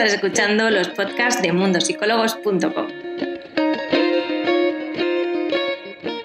Estás 0.00 0.14
escuchando 0.14 0.70
los 0.70 0.88
podcasts 0.88 1.42
de 1.42 1.52
mundosicólogos.com. 1.52 2.86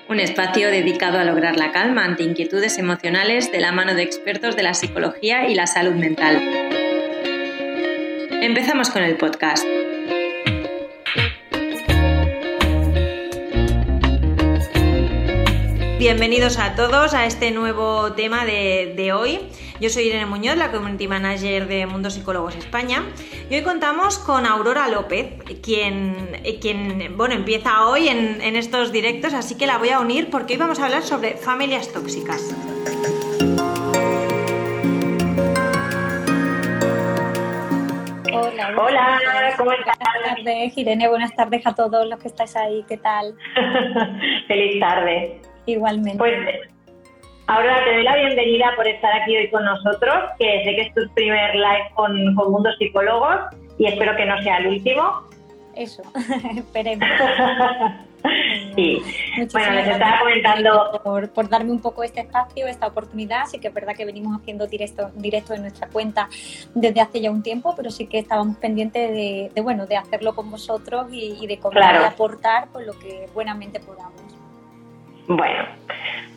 Un 0.07 0.19
espacio 0.21 0.69
dedicado 0.69 1.19
a 1.19 1.25
lograr 1.25 1.57
la 1.57 1.73
calma 1.73 2.05
ante 2.05 2.23
inquietudes 2.23 2.77
emocionales 2.77 3.51
de 3.51 3.59
la 3.59 3.73
mano 3.73 3.93
de 3.93 4.03
expertos 4.03 4.55
de 4.55 4.63
la 4.63 4.73
psicología 4.75 5.49
y 5.49 5.55
la 5.55 5.67
salud 5.67 5.91
mental. 5.91 6.37
Empezamos 8.41 8.91
con 8.91 9.03
el 9.03 9.17
podcast. 9.17 9.65
Bienvenidos 15.99 16.59
a 16.59 16.75
todos 16.75 17.13
a 17.13 17.25
este 17.25 17.51
nuevo 17.51 18.13
tema 18.13 18.45
de, 18.45 19.11
hoy. 19.11 19.39
Yo 19.81 19.89
soy 19.89 20.03
Irene 20.03 20.25
Muñoz, 20.25 20.55
la 20.55 20.71
Community 20.71 21.05
Manager 21.07 21.67
de 21.67 21.85
Mundo 21.85 22.09
Psicólogos 22.09 22.55
España. 22.55 23.03
Y 23.49 23.55
hoy 23.55 23.61
contamos 23.61 24.17
con 24.17 24.45
Aurora 24.45 24.87
López, 24.87 25.33
quien, 25.61 26.15
quien 26.61 27.17
bueno, 27.17 27.35
empieza 27.35 27.85
hoy 27.85 28.07
en, 28.07 28.41
en 28.41 28.55
estos 28.55 28.93
directos, 28.93 29.33
así 29.33 29.57
que 29.57 29.67
la 29.67 29.77
voy 29.77 29.89
a 29.89 29.99
unir 29.99 30.29
porque 30.29 30.53
hoy 30.53 30.59
vamos 30.59 30.79
a 30.79 30.85
hablar 30.85 31.01
sobre 31.01 31.31
familias 31.31 31.91
tóxicas. 31.91 32.55
Hola, 38.31 38.73
Hola, 38.77 39.53
¿cómo 39.57 39.73
estás? 39.73 39.97
Buenas 39.97 40.37
tardes, 40.37 40.77
Irene, 40.77 41.09
buenas 41.09 41.35
tardes 41.35 41.67
a 41.67 41.75
todos 41.75 42.07
los 42.07 42.17
que 42.19 42.29
estáis 42.29 42.55
ahí, 42.55 42.85
¿qué 42.87 42.95
tal? 42.95 43.35
Feliz 44.47 44.79
tarde. 44.79 45.41
Igualmente. 45.65 46.17
Pues 46.17 46.74
ahora 47.47 47.83
te 47.83 47.93
doy 47.93 48.03
la 48.03 48.15
bienvenida 48.15 48.73
por 48.75 48.87
estar 48.87 49.13
aquí 49.21 49.35
hoy 49.35 49.49
con 49.49 49.63
nosotros, 49.63 50.31
que 50.39 50.63
sé 50.63 50.75
que 50.75 50.81
es 50.81 50.93
tu 50.93 51.07
primer 51.13 51.55
live 51.55 51.91
con, 51.93 52.35
con 52.35 52.51
Mundo 52.51 52.69
Psicólogos 52.77 53.37
y 53.77 53.87
espero 53.87 54.15
que 54.15 54.25
no 54.25 54.41
sea 54.41 54.57
el 54.57 54.67
último. 54.67 55.23
Eso, 55.75 56.03
esperemos. 56.57 57.07
sí, 58.75 59.01
bueno, 59.51 59.73
les 59.73 59.87
estaba 59.87 60.19
comentando. 60.19 61.01
Por, 61.03 61.29
por, 61.29 61.49
darme 61.49 61.71
un 61.71 61.81
poco 61.81 62.03
este 62.03 62.21
espacio, 62.21 62.65
esta 62.67 62.87
oportunidad. 62.87 63.45
Sí 63.45 63.59
que 63.59 63.67
es 63.67 63.73
verdad 63.73 63.93
que 63.95 64.05
venimos 64.05 64.39
haciendo 64.39 64.67
directo, 64.67 65.11
directo 65.15 65.53
en 65.53 65.61
nuestra 65.61 65.89
cuenta 65.89 66.29
desde 66.73 67.01
hace 67.01 67.21
ya 67.21 67.29
un 67.29 67.43
tiempo, 67.43 67.73
pero 67.75 67.91
sí 67.91 68.07
que 68.07 68.19
estábamos 68.19 68.57
pendientes 68.57 69.11
de, 69.11 69.61
bueno, 69.61 69.85
de 69.85 69.97
hacerlo 69.97 70.33
con 70.33 70.49
vosotros 70.49 71.07
y, 71.11 71.45
de 71.45 71.59
cómo 71.59 71.79
aportar 71.79 72.69
por 72.69 72.85
lo 72.85 72.97
que 72.97 73.27
buenamente 73.33 73.79
podamos. 73.79 74.24
Bueno, 75.27 75.65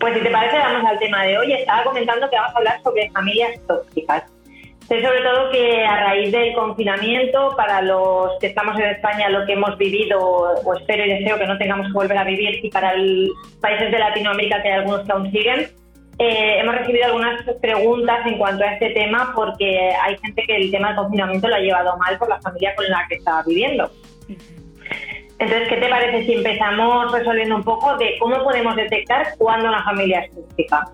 pues 0.00 0.14
si 0.14 0.20
te 0.22 0.30
parece, 0.30 0.58
vamos 0.58 0.90
al 0.90 0.98
tema 0.98 1.24
de 1.24 1.38
hoy. 1.38 1.52
Estaba 1.52 1.84
comentando 1.84 2.28
que 2.30 2.36
vamos 2.36 2.54
a 2.54 2.58
hablar 2.58 2.82
sobre 2.82 3.10
familias 3.10 3.60
tóxicas. 3.66 4.24
Sé 4.88 5.02
sobre 5.02 5.20
todo 5.20 5.50
que 5.50 5.84
a 5.84 6.00
raíz 6.04 6.32
del 6.32 6.54
confinamiento, 6.54 7.54
para 7.58 7.82
los 7.82 8.38
que 8.40 8.46
estamos 8.46 8.78
en 8.78 8.86
España, 8.86 9.28
lo 9.28 9.44
que 9.44 9.52
hemos 9.52 9.76
vivido, 9.76 10.18
o 10.18 10.74
espero 10.74 11.04
y 11.04 11.10
deseo 11.10 11.38
que 11.38 11.46
no 11.46 11.58
tengamos 11.58 11.88
que 11.88 11.92
volver 11.92 12.16
a 12.16 12.24
vivir, 12.24 12.64
y 12.64 12.70
para 12.70 12.96
los 12.96 13.30
países 13.60 13.90
de 13.90 13.98
Latinoamérica, 13.98 14.62
que 14.62 14.68
hay 14.68 14.78
algunos 14.78 15.04
que 15.04 15.12
aún 15.12 15.30
siguen, 15.30 15.68
eh, 16.18 16.60
hemos 16.60 16.74
recibido 16.74 17.04
algunas 17.04 17.44
preguntas 17.60 18.26
en 18.26 18.38
cuanto 18.38 18.64
a 18.64 18.72
este 18.72 18.90
tema, 18.90 19.32
porque 19.34 19.92
hay 20.02 20.16
gente 20.18 20.42
que 20.46 20.56
el 20.56 20.70
tema 20.70 20.88
del 20.88 20.96
confinamiento 20.96 21.48
lo 21.48 21.56
ha 21.56 21.60
llevado 21.60 21.96
mal 21.98 22.18
por 22.18 22.30
la 22.30 22.40
familia 22.40 22.74
con 22.74 22.88
la 22.88 23.04
que 23.10 23.16
estaba 23.16 23.42
viviendo. 23.42 23.90
Entonces, 25.38 25.68
¿qué 25.68 25.76
te 25.76 25.88
parece 25.88 26.26
si 26.26 26.34
empezamos 26.34 27.12
resolviendo 27.12 27.56
un 27.56 27.62
poco 27.62 27.96
de 27.96 28.16
cómo 28.18 28.42
podemos 28.42 28.74
detectar 28.74 29.34
cuándo 29.38 29.68
una 29.68 29.84
familia 29.84 30.20
es 30.20 30.34
tóxica? 30.34 30.84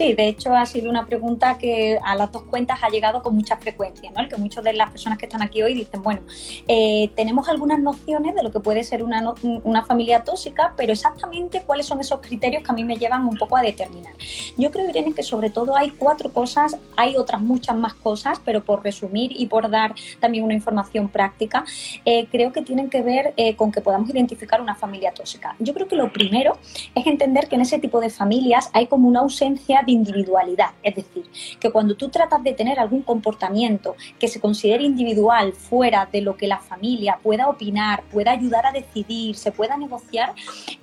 Sí, 0.00 0.14
de 0.14 0.28
hecho 0.28 0.56
ha 0.56 0.64
sido 0.64 0.88
una 0.88 1.04
pregunta 1.04 1.58
que 1.58 1.98
a 2.02 2.14
las 2.16 2.32
dos 2.32 2.44
cuentas 2.44 2.78
ha 2.82 2.88
llegado 2.88 3.22
con 3.22 3.36
mucha 3.36 3.58
frecuencia, 3.58 4.10
¿no? 4.10 4.22
El 4.22 4.30
que 4.30 4.36
muchas 4.38 4.64
de 4.64 4.72
las 4.72 4.90
personas 4.90 5.18
que 5.18 5.26
están 5.26 5.42
aquí 5.42 5.62
hoy 5.62 5.74
dicen, 5.74 6.02
bueno, 6.02 6.22
eh, 6.66 7.10
tenemos 7.14 7.50
algunas 7.50 7.78
nociones 7.80 8.34
de 8.34 8.42
lo 8.42 8.50
que 8.50 8.60
puede 8.60 8.82
ser 8.82 9.02
una, 9.02 9.34
una, 9.62 9.84
familia 9.84 10.24
tóxica, 10.24 10.72
pero 10.74 10.94
exactamente 10.94 11.64
cuáles 11.66 11.84
son 11.84 12.00
esos 12.00 12.20
criterios 12.22 12.62
que 12.62 12.72
a 12.72 12.74
mí 12.74 12.82
me 12.82 12.96
llevan 12.96 13.26
un 13.26 13.36
poco 13.36 13.58
a 13.58 13.60
determinar. 13.60 14.14
Yo 14.56 14.70
creo, 14.70 14.88
Irene, 14.88 15.12
que 15.12 15.22
sobre 15.22 15.50
todo 15.50 15.76
hay 15.76 15.90
cuatro 15.90 16.32
cosas, 16.32 16.78
hay 16.96 17.18
otras 17.18 17.42
muchas 17.42 17.76
más 17.76 17.92
cosas, 17.92 18.40
pero 18.42 18.64
por 18.64 18.82
resumir 18.82 19.32
y 19.38 19.48
por 19.48 19.68
dar 19.68 19.94
también 20.18 20.44
una 20.44 20.54
información 20.54 21.10
práctica, 21.10 21.62
eh, 22.06 22.26
creo 22.32 22.52
que 22.52 22.62
tienen 22.62 22.88
que 22.88 23.02
ver 23.02 23.34
eh, 23.36 23.54
con 23.54 23.70
que 23.70 23.82
podamos 23.82 24.08
identificar 24.08 24.62
una 24.62 24.74
familia 24.74 25.12
tóxica. 25.12 25.56
Yo 25.58 25.74
creo 25.74 25.88
que 25.88 25.96
lo 25.96 26.10
primero 26.10 26.56
es 26.94 27.06
entender 27.06 27.48
que 27.48 27.56
en 27.56 27.60
ese 27.60 27.78
tipo 27.78 28.00
de 28.00 28.08
familias 28.08 28.70
hay 28.72 28.86
como 28.86 29.06
una 29.06 29.20
ausencia 29.20 29.82
de 29.82 29.89
individualidad. 29.90 30.70
Es 30.82 30.96
decir, 30.96 31.24
que 31.58 31.70
cuando 31.70 31.94
tú 31.94 32.08
tratas 32.08 32.42
de 32.42 32.52
tener 32.52 32.78
algún 32.78 33.02
comportamiento 33.02 33.96
que 34.18 34.28
se 34.28 34.40
considere 34.40 34.84
individual 34.84 35.52
fuera 35.52 36.08
de 36.10 36.20
lo 36.20 36.36
que 36.36 36.46
la 36.46 36.58
familia 36.58 37.18
pueda 37.22 37.48
opinar, 37.48 38.02
pueda 38.10 38.32
ayudar 38.32 38.66
a 38.66 38.72
decidir, 38.72 39.36
se 39.36 39.52
pueda 39.52 39.76
negociar, 39.76 40.34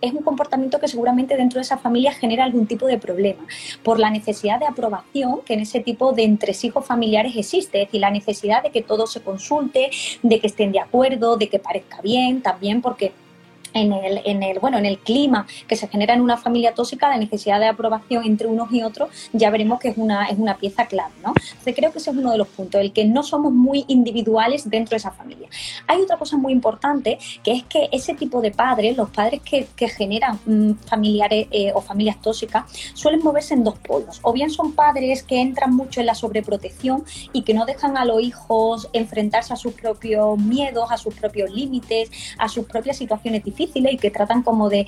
es 0.02 0.14
un 0.14 0.24
comportamiento 0.24 0.80
que 0.80 0.88
seguramente 0.88 1.36
dentro 1.36 1.60
de 1.60 1.64
esa 1.64 1.78
familia 1.78 2.12
genera 2.12 2.44
algún 2.44 2.68
tipo 2.68 2.86
de 2.86 2.98
problema 2.98 3.46
por 3.84 4.00
la 4.00 4.10
necesidad 4.10 4.60
de 4.60 4.66
aprobación 4.66 5.42
que 5.46 5.54
en 5.54 5.62
ese 5.62 5.80
tipo 5.80 6.14
de 6.14 6.24
entresijos 6.24 6.86
familiares 6.86 7.36
existe, 7.36 7.82
es 7.82 7.88
decir, 7.88 8.02
la 8.02 8.12
necesidad 8.12 8.64
de 8.64 8.72
que 8.72 8.82
todo 8.82 9.08
se 9.08 9.22
consulte, 9.22 9.90
de 10.22 10.40
que 10.40 10.48
estén 10.48 10.72
de 10.72 10.80
acuerdo, 10.80 11.38
de 11.38 11.50
que 11.50 11.60
parezca 11.60 12.02
bien, 12.02 12.42
también 12.42 12.82
porque 12.82 13.12
en 13.82 13.94
el, 13.94 14.22
en 14.26 14.44
el, 14.44 14.60
bueno, 14.60 14.78
en 14.78 14.86
el 14.86 15.00
clima 15.00 15.46
que 15.68 15.76
se 15.76 15.88
genera 15.88 16.14
en 16.14 16.22
una 16.22 16.38
familia 16.38 16.74
tóxica, 16.74 17.10
la 17.10 17.18
necesidad 17.18 17.60
de 17.60 17.68
aprobación 17.68 18.26
entre 18.26 18.48
unos 18.48 18.72
y 18.72 18.84
otros, 18.84 19.10
ya 19.34 19.50
veremos 19.50 19.80
que 19.80 19.90
es 19.90 19.98
una, 19.98 20.28
es 20.28 20.38
una 20.38 20.58
pieza 20.58 20.86
clave. 20.86 21.14
¿no? 21.24 21.34
Entonces 21.38 21.76
creo 21.76 21.92
que 21.92 22.00
ese 22.00 22.12
es 22.12 22.18
uno 22.18 22.32
de 22.32 22.38
los 22.38 22.48
puntos, 22.48 22.82
el 22.82 22.94
que 22.94 23.06
no 23.06 23.24
somos 23.24 23.52
muy 23.52 23.86
individuales 23.88 24.70
dentro 24.70 24.92
de 24.92 24.98
esa 24.98 25.12
familia. 25.12 25.48
Hay 25.88 26.02
otra 26.02 26.18
cosa 26.18 26.38
muy 26.38 26.54
importante, 26.54 27.18
que 27.44 27.52
es 27.52 27.64
que 27.64 27.90
ese 27.92 28.14
tipo 28.14 28.42
de 28.42 28.52
padres, 28.52 28.98
los 28.98 29.10
padres 29.10 29.42
que, 29.42 29.68
que 29.76 29.90
generan 29.90 30.40
mm, 30.46 30.74
familiares 30.86 31.48
eh, 31.52 31.72
o 31.74 31.82
familias 31.82 32.22
tóxicas, 32.22 32.66
suelen 32.94 33.22
moverse 33.24 33.54
en 33.54 33.64
dos 33.64 33.78
polos. 33.80 34.20
O 34.24 34.34
bien 34.34 34.50
son 34.50 34.74
padres 34.74 35.24
que 35.24 35.40
entran 35.40 35.76
mucho 35.76 36.00
en 36.00 36.06
la 36.06 36.16
sobreprotección 36.16 37.04
y 37.34 37.44
que 37.44 37.54
no 37.54 37.66
dejan 37.66 37.98
a 37.98 38.06
los 38.06 38.22
hijos 38.22 38.90
enfrentarse 38.94 39.54
a 39.54 39.56
sus 39.56 39.74
propios 39.74 40.38
miedos, 40.40 40.92
a 40.92 40.98
sus 40.98 41.14
propios 41.14 41.52
límites, 41.52 42.10
a 42.38 42.48
sus 42.50 42.66
propias 42.66 42.98
situaciones 42.98 43.44
difíciles 43.44 43.67
y 43.74 43.98
que 43.98 44.12
tratan 44.12 44.44
como 44.44 44.70
de, 44.70 44.86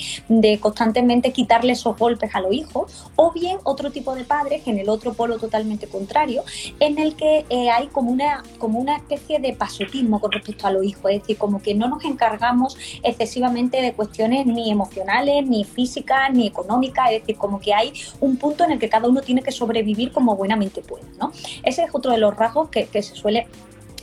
constantemente 0.60 1.32
quitarle 1.32 1.74
esos 1.74 1.98
golpes 1.98 2.34
a 2.34 2.42
los 2.42 2.54
hijos, 2.54 3.10
o 3.16 3.32
bien 3.32 3.58
otro 3.64 3.92
tipo 3.92 4.16
de 4.16 4.24
padres, 4.24 4.64
en 4.66 4.80
el 4.80 4.90
otro 4.90 5.14
polo 5.14 5.38
totalmente 5.38 5.88
contrario, 5.88 6.44
en 6.80 6.98
el 6.98 7.16
que 7.16 7.46
eh, 7.50 7.70
hay 7.70 7.88
como 7.88 8.12
una, 8.12 8.44
como 8.58 8.80
una 8.80 8.98
especie 8.98 9.40
de 9.40 9.54
pasotismo 9.54 10.20
con 10.20 10.32
respecto 10.32 10.68
a 10.68 10.72
los 10.72 10.84
hijos, 10.84 11.12
es 11.12 11.22
decir, 11.22 11.38
como 11.38 11.62
que 11.62 11.76
no 11.76 11.88
nos 11.88 12.04
encargamos 12.04 12.78
excesivamente 13.04 13.82
de 13.82 13.94
cuestiones 13.94 14.46
ni 14.46 14.72
emocionales, 14.72 15.46
ni 15.46 15.64
físicas, 15.64 16.32
ni 16.34 16.48
económicas, 16.48 17.12
es 17.12 17.22
decir, 17.22 17.38
como 17.38 17.60
que 17.60 17.74
hay 17.74 17.94
un 18.20 18.38
punto 18.38 18.64
en 18.64 18.72
el 18.72 18.80
que 18.80 18.90
cada 18.90 19.08
uno 19.08 19.22
tiene 19.22 19.42
que 19.42 19.52
sobrevivir 19.52 20.12
como 20.12 20.36
buenamente 20.36 20.82
puede. 20.82 21.04
¿no? 21.20 21.32
Ese 21.64 21.84
es 21.84 21.90
otro 21.94 22.12
de 22.12 22.18
los 22.18 22.36
rasgos 22.36 22.70
que, 22.70 22.88
que 22.88 23.02
se 23.02 23.16
suele 23.16 23.48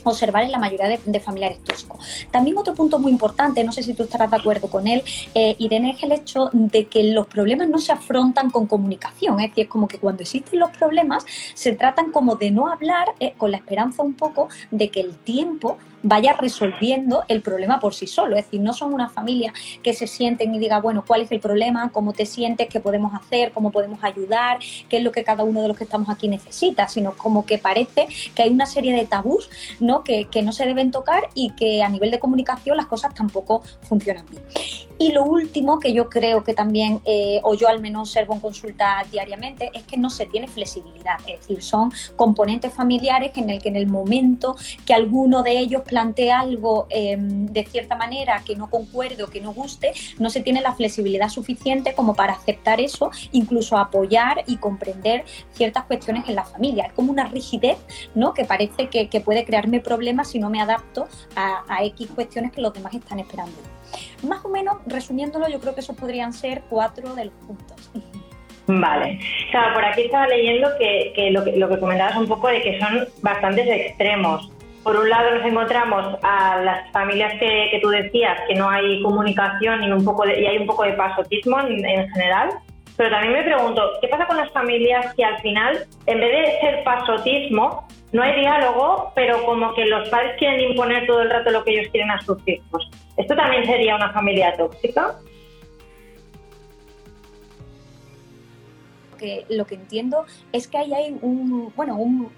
observar 0.07 0.43
en 0.43 0.51
la 0.51 0.59
mayoría 0.59 0.87
de, 0.87 1.19
familiares 1.19 1.63
tóxicos. 1.63 2.05
También 2.31 2.57
otro 2.57 2.73
punto 2.73 2.99
muy 2.99 3.11
importante, 3.11 3.63
no 3.63 3.71
sé 3.71 3.83
si 3.83 3.93
tú 3.93 4.03
estarás 4.03 4.29
de 4.29 4.37
acuerdo 4.37 4.69
con 4.69 4.87
él, 4.87 5.03
eh, 5.33 5.55
Irene, 5.59 5.91
es 5.91 6.03
el 6.03 6.11
hecho 6.11 6.49
de 6.53 6.85
que 6.85 7.03
los 7.11 7.27
problemas 7.27 7.67
no 7.69 7.79
se 7.79 7.91
afrontan 7.91 8.49
con 8.49 8.67
comunicación, 8.67 9.39
es 9.39 9.49
decir, 9.49 9.65
es 9.65 9.69
como 9.69 9.87
que 9.87 9.97
cuando 9.97 10.23
existen 10.23 10.59
los 10.59 10.71
problemas 10.71 11.25
se 11.53 11.73
tratan 11.73 12.11
como 12.11 12.35
de 12.35 12.51
no 12.51 12.71
hablar 12.71 13.07
eh, 13.19 13.33
con 13.37 13.51
la 13.51 13.57
esperanza 13.57 14.03
un 14.03 14.13
poco 14.13 14.49
de 14.71 14.89
que 14.89 15.01
el 15.01 15.15
tiempo 15.15 15.77
vaya 16.03 16.33
resolviendo 16.33 17.23
el 17.27 17.41
problema 17.41 17.79
por 17.79 17.93
sí 17.93 18.07
solo. 18.07 18.35
Es 18.35 18.45
decir, 18.45 18.61
no 18.61 18.73
son 18.73 18.93
una 18.93 19.09
familia 19.09 19.53
que 19.83 19.93
se 19.93 20.07
sienten 20.07 20.53
y 20.53 20.59
diga, 20.59 20.79
bueno, 20.79 21.03
¿cuál 21.05 21.21
es 21.21 21.31
el 21.31 21.39
problema? 21.39 21.91
¿Cómo 21.91 22.13
te 22.13 22.25
sientes? 22.25 22.67
¿Qué 22.67 22.79
podemos 22.79 23.13
hacer? 23.13 23.51
¿Cómo 23.51 23.71
podemos 23.71 24.03
ayudar? 24.03 24.59
¿Qué 24.89 24.97
es 24.97 25.03
lo 25.03 25.11
que 25.11 25.23
cada 25.23 25.43
uno 25.43 25.61
de 25.61 25.69
los 25.69 25.77
que 25.77 25.83
estamos 25.83 26.09
aquí 26.09 26.27
necesita? 26.27 26.87
Sino 26.87 27.13
como 27.13 27.45
que 27.45 27.57
parece 27.57 28.07
que 28.35 28.43
hay 28.43 28.49
una 28.49 28.65
serie 28.65 28.93
de 28.93 29.05
tabús 29.05 29.49
¿no? 29.79 30.03
Que, 30.03 30.25
que 30.25 30.41
no 30.41 30.51
se 30.51 30.65
deben 30.65 30.91
tocar 30.91 31.29
y 31.33 31.51
que 31.51 31.83
a 31.83 31.89
nivel 31.89 32.11
de 32.11 32.19
comunicación 32.19 32.77
las 32.77 32.87
cosas 32.87 33.13
tampoco 33.13 33.63
funcionan 33.81 34.25
bien. 34.29 34.43
Y 34.99 35.11
lo 35.11 35.23
último 35.23 35.79
que 35.79 35.93
yo 35.93 36.09
creo 36.09 36.43
que 36.43 36.53
también, 36.53 37.01
eh, 37.05 37.39
o 37.43 37.53
yo 37.53 37.67
al 37.67 37.81
menos 37.81 38.09
observo 38.09 38.33
en 38.33 38.39
consulta 38.39 39.05
diariamente, 39.11 39.69
es 39.73 39.83
que 39.83 39.97
no 39.97 40.09
se 40.09 40.25
tiene 40.25 40.47
flexibilidad. 40.47 41.19
Es 41.27 41.41
decir, 41.41 41.61
son 41.61 41.91
componentes 42.15 42.73
familiares 42.73 43.31
en 43.35 43.49
el 43.49 43.61
que 43.61 43.69
en 43.69 43.75
el 43.75 43.87
momento 43.87 44.55
que 44.85 44.93
alguno 44.93 45.43
de 45.43 45.59
ellos 45.59 45.83
plantea 45.83 46.39
algo 46.39 46.87
em, 46.89 47.45
de 47.47 47.65
cierta 47.65 47.95
manera 47.95 48.41
que 48.45 48.55
no 48.55 48.69
concuerde 48.69 49.17
que 49.31 49.41
no 49.41 49.53
guste, 49.53 49.93
no 50.19 50.29
se 50.29 50.41
tiene 50.41 50.61
la 50.61 50.73
flexibilidad 50.73 51.29
suficiente 51.29 51.93
como 51.93 52.13
para 52.13 52.33
aceptar 52.33 52.79
eso, 52.79 53.11
incluso 53.31 53.77
apoyar 53.77 54.43
y 54.47 54.57
comprender 54.57 55.25
ciertas 55.53 55.85
cuestiones 55.85 56.27
en 56.29 56.35
la 56.35 56.43
familia. 56.43 56.85
Es 56.85 56.93
como 56.93 57.11
una 57.11 57.25
rigidez 57.25 57.77
¿no? 58.15 58.33
que 58.33 58.45
parece 58.45 58.89
que, 58.89 59.07
puede 59.17 59.45
crearme 59.45 59.79
problemas 59.79 60.29
si 60.29 60.39
no 60.39 60.49
me 60.49 60.61
adapto 60.61 61.07
a, 61.35 61.63
a 61.67 61.83
X 61.85 62.07
cuestiones 62.13 62.51
que 62.51 62.61
los 62.61 62.71
demás 62.71 62.93
están 62.93 63.19
esperando. 63.19 63.76
Más 64.27 64.43
o 64.43 64.49
menos, 64.49 64.77
resumiéndolo, 64.85 65.47
yo 65.47 65.59
creo 65.59 65.73
que 65.73 65.81
esos 65.81 65.95
podrían 65.95 66.33
ser 66.33 66.63
cuatro 66.69 67.13
de 67.15 67.25
los 67.25 67.33
puntos. 67.35 67.91
Vale. 68.67 69.19
Claro, 69.51 69.75
por 69.75 69.85
aquí 69.85 70.01
estaba 70.01 70.27
leyendo 70.27 70.69
que, 70.77 71.31
lo 71.31 71.43
que, 71.43 71.55
lo 71.55 71.69
que 71.69 71.79
comentabas 71.79 72.17
un 72.17 72.27
poco 72.27 72.49
de 72.49 72.61
que 72.61 72.79
son 72.79 73.07
bastantes 73.21 73.67
extremos. 73.67 74.51
por 74.83 74.97
un 74.97 75.09
lado 75.09 75.35
nos 75.35 75.45
encontramos 75.45 76.17
a 76.21 76.61
las 76.61 76.91
familias 76.91 77.33
que, 77.39 77.79
tú 77.81 77.89
decías, 77.89 78.39
que 78.47 78.55
no 78.55 78.69
hay 78.69 79.01
comunicación 79.01 79.83
y, 79.83 79.91
un 79.91 80.03
poco 80.03 80.27
y 80.27 80.45
hay 80.45 80.57
un 80.57 80.67
poco 80.67 80.83
de 80.83 80.93
pasotismo 80.93 81.59
en, 81.61 82.09
general, 82.09 82.49
pero 82.97 83.11
también 83.11 83.33
me 83.33 83.43
pregunto, 83.43 83.81
¿qué 84.01 84.07
pasa 84.07 84.25
con 84.25 84.37
las 84.37 84.51
familias 84.51 85.13
que 85.13 85.23
al 85.23 85.39
final, 85.41 85.85
en 86.07 86.19
vez 86.19 86.31
de 86.31 86.59
ser 86.59 86.83
pasotismo, 86.83 87.87
no 88.11 88.23
hay 88.23 88.39
diálogo, 88.39 89.11
pero 89.15 89.43
como 89.45 89.73
que 89.75 89.85
los 89.85 90.09
padres 90.09 90.35
quieren 90.39 90.59
imponer 90.71 91.05
todo 91.05 91.21
el 91.21 91.29
rato 91.29 91.51
lo 91.51 91.63
que 91.63 91.71
ellos 91.71 91.91
quieren 91.91 92.09
a 92.09 92.19
sus 92.21 92.37
hijos? 92.47 92.89
¿Esto 93.17 93.35
también 93.35 93.65
sería 93.65 93.95
una 93.95 94.11
familia 94.13 94.55
tóxica? 94.57 95.15
Que, 99.17 99.45
lo 99.49 99.65
que 99.65 99.75
entiendo 99.75 100.25
es 100.51 100.67
que 100.67 100.77
ahí 100.77 100.93
hay 100.93 101.17
un, 101.21 101.73
bueno, 101.75 101.97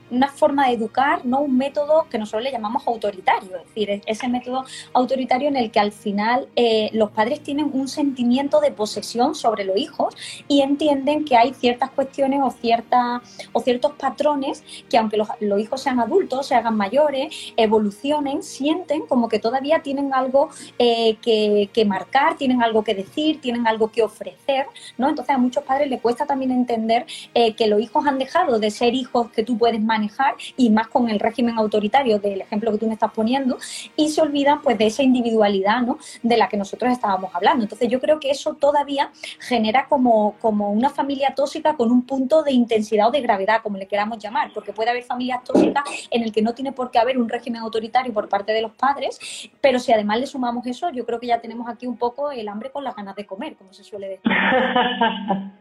una 0.10 0.28
forma 0.30 0.68
de 0.68 0.74
educar, 0.74 1.26
no 1.26 1.42
un 1.42 1.58
método 1.58 2.08
que 2.10 2.18
nosotros 2.18 2.44
le 2.44 2.52
llamamos 2.52 2.88
autoritario, 2.88 3.58
es 3.58 3.66
decir, 3.66 4.02
ese 4.06 4.28
método 4.28 4.66
autoritario 4.94 5.48
en 5.48 5.56
el 5.56 5.72
que 5.72 5.80
al 5.80 5.92
final 5.92 6.48
eh, 6.56 6.90
los 6.94 7.12
padres 7.12 7.42
tienen 7.42 7.70
un 7.74 7.88
sentimiento 7.88 8.62
de 8.62 8.72
posesión 8.72 9.36
sobre 9.36 9.66
los 9.66 9.78
hijos 9.78 10.16
y 10.48 10.62
entienden 10.62 11.26
que 11.26 11.36
hay 11.36 11.54
ciertas 11.54 11.90
cuestiones 11.92 12.42
o, 12.44 12.52
cierta, 12.52 13.22
o 13.52 13.60
ciertos 13.60 13.94
patrones 13.94 14.64
que 14.90 14.98
aunque 14.98 15.18
los, 15.18 15.28
hijos 15.60 15.82
sean 15.82 16.00
adultos, 16.00 16.48
se 16.48 16.56
hagan 16.56 16.78
mayores, 16.78 17.54
evolucionen, 17.58 18.44
sienten 18.44 19.06
como 19.06 19.28
que 19.28 19.40
todavía 19.40 19.82
tienen 19.82 20.14
algo 20.14 20.50
eh, 20.78 21.18
que, 21.22 21.70
que 21.74 21.86
marcar, 21.86 22.38
tienen 22.38 22.64
algo 22.64 22.84
que 22.84 22.96
decir, 22.96 23.42
tienen 23.42 23.68
algo 23.68 23.92
que 23.92 24.04
ofrecer, 24.04 24.68
¿no? 24.98 25.10
Entonces 25.10 25.36
a 25.36 25.38
muchos 25.38 25.64
padres 25.64 25.90
les 25.90 26.02
cuesta 26.02 26.26
también 26.26 26.52
entender 26.52 26.69
entender 26.70 27.06
eh, 27.34 27.56
que 27.56 27.68
los 27.68 27.82
hijos 27.82 28.06
han 28.06 28.20
dejado 28.20 28.60
de 28.60 28.70
ser 28.70 28.94
hijos 28.94 29.32
que 29.32 29.44
tú 29.44 29.58
puedes 29.58 29.82
manejar 29.82 30.36
y 30.56 30.70
más 30.70 30.88
con 30.88 31.10
el 31.10 31.20
régimen 31.20 31.58
autoritario 31.58 32.20
del 32.20 32.42
ejemplo 32.42 32.72
que 32.72 32.78
tú 32.78 32.88
me 32.88 32.94
estás 32.94 33.12
poniendo 33.12 33.58
y 33.96 34.10
se 34.10 34.22
olvidan 34.22 34.62
pues 34.62 34.78
de 34.78 34.88
esa 34.88 35.04
individualidad 35.04 35.82
¿no? 35.82 35.98
de 36.22 36.38
la 36.38 36.48
que 36.48 36.58
nosotros 36.58 36.92
estábamos 36.92 37.34
hablando. 37.34 37.64
Entonces 37.64 37.90
yo 37.90 38.00
creo 38.00 38.20
que 38.20 38.30
eso 38.30 38.54
todavía 38.54 39.12
genera 39.40 39.88
como, 39.88 40.36
como 40.40 40.72
una 40.72 40.90
familia 40.90 41.34
tóxica 41.36 41.76
con 41.76 41.92
un 41.92 42.04
punto 42.04 42.44
de 42.44 42.52
intensidad 42.52 43.08
o 43.08 43.12
de 43.12 43.22
gravedad, 43.22 43.62
como 43.64 43.78
le 43.78 43.88
queramos 43.88 44.20
llamar, 44.20 44.52
porque 44.54 44.74
puede 44.74 44.92
haber 44.92 45.04
familias 45.04 45.44
tóxicas 45.44 45.84
en 46.12 46.24
el 46.24 46.32
que 46.32 46.42
no 46.42 46.54
tiene 46.54 46.72
por 46.72 46.92
qué 46.92 47.00
haber 47.00 47.18
un 47.18 47.30
régimen 47.30 47.62
autoritario 47.62 48.14
por 48.14 48.30
parte 48.30 48.52
de 48.52 48.62
los 48.62 48.72
padres, 48.74 49.20
pero 49.62 49.80
si 49.80 49.92
además 49.92 50.20
le 50.20 50.28
sumamos 50.28 50.66
eso, 50.68 50.90
yo 50.92 51.06
creo 51.06 51.20
que 51.20 51.28
ya 51.28 51.42
tenemos 51.42 51.68
aquí 51.68 51.88
un 51.88 51.98
poco 51.98 52.32
el 52.32 52.48
hambre 52.48 52.72
con 52.72 52.84
las 52.84 52.96
ganas 52.96 53.16
de 53.16 53.26
comer, 53.26 53.56
como 53.56 53.74
se 53.74 53.84
suele 53.84 54.08
decir. 54.10 54.32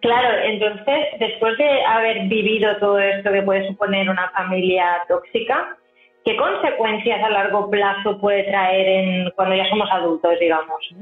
Claro, 0.00 0.38
entonces, 0.44 1.06
después 1.18 1.58
de 1.58 1.84
haber 1.84 2.26
vivido 2.28 2.76
todo 2.78 2.98
esto 2.98 3.30
que 3.30 3.42
puede 3.42 3.68
suponer 3.68 4.08
una 4.08 4.30
familia 4.30 5.02
tóxica, 5.08 5.76
¿qué 6.24 6.36
consecuencias 6.36 7.22
a 7.22 7.28
largo 7.28 7.68
plazo 7.68 8.18
puede 8.18 8.44
traer 8.44 8.88
en, 8.88 9.30
cuando 9.30 9.56
ya 9.56 9.68
somos 9.68 9.90
adultos, 9.90 10.38
digamos? 10.40 10.94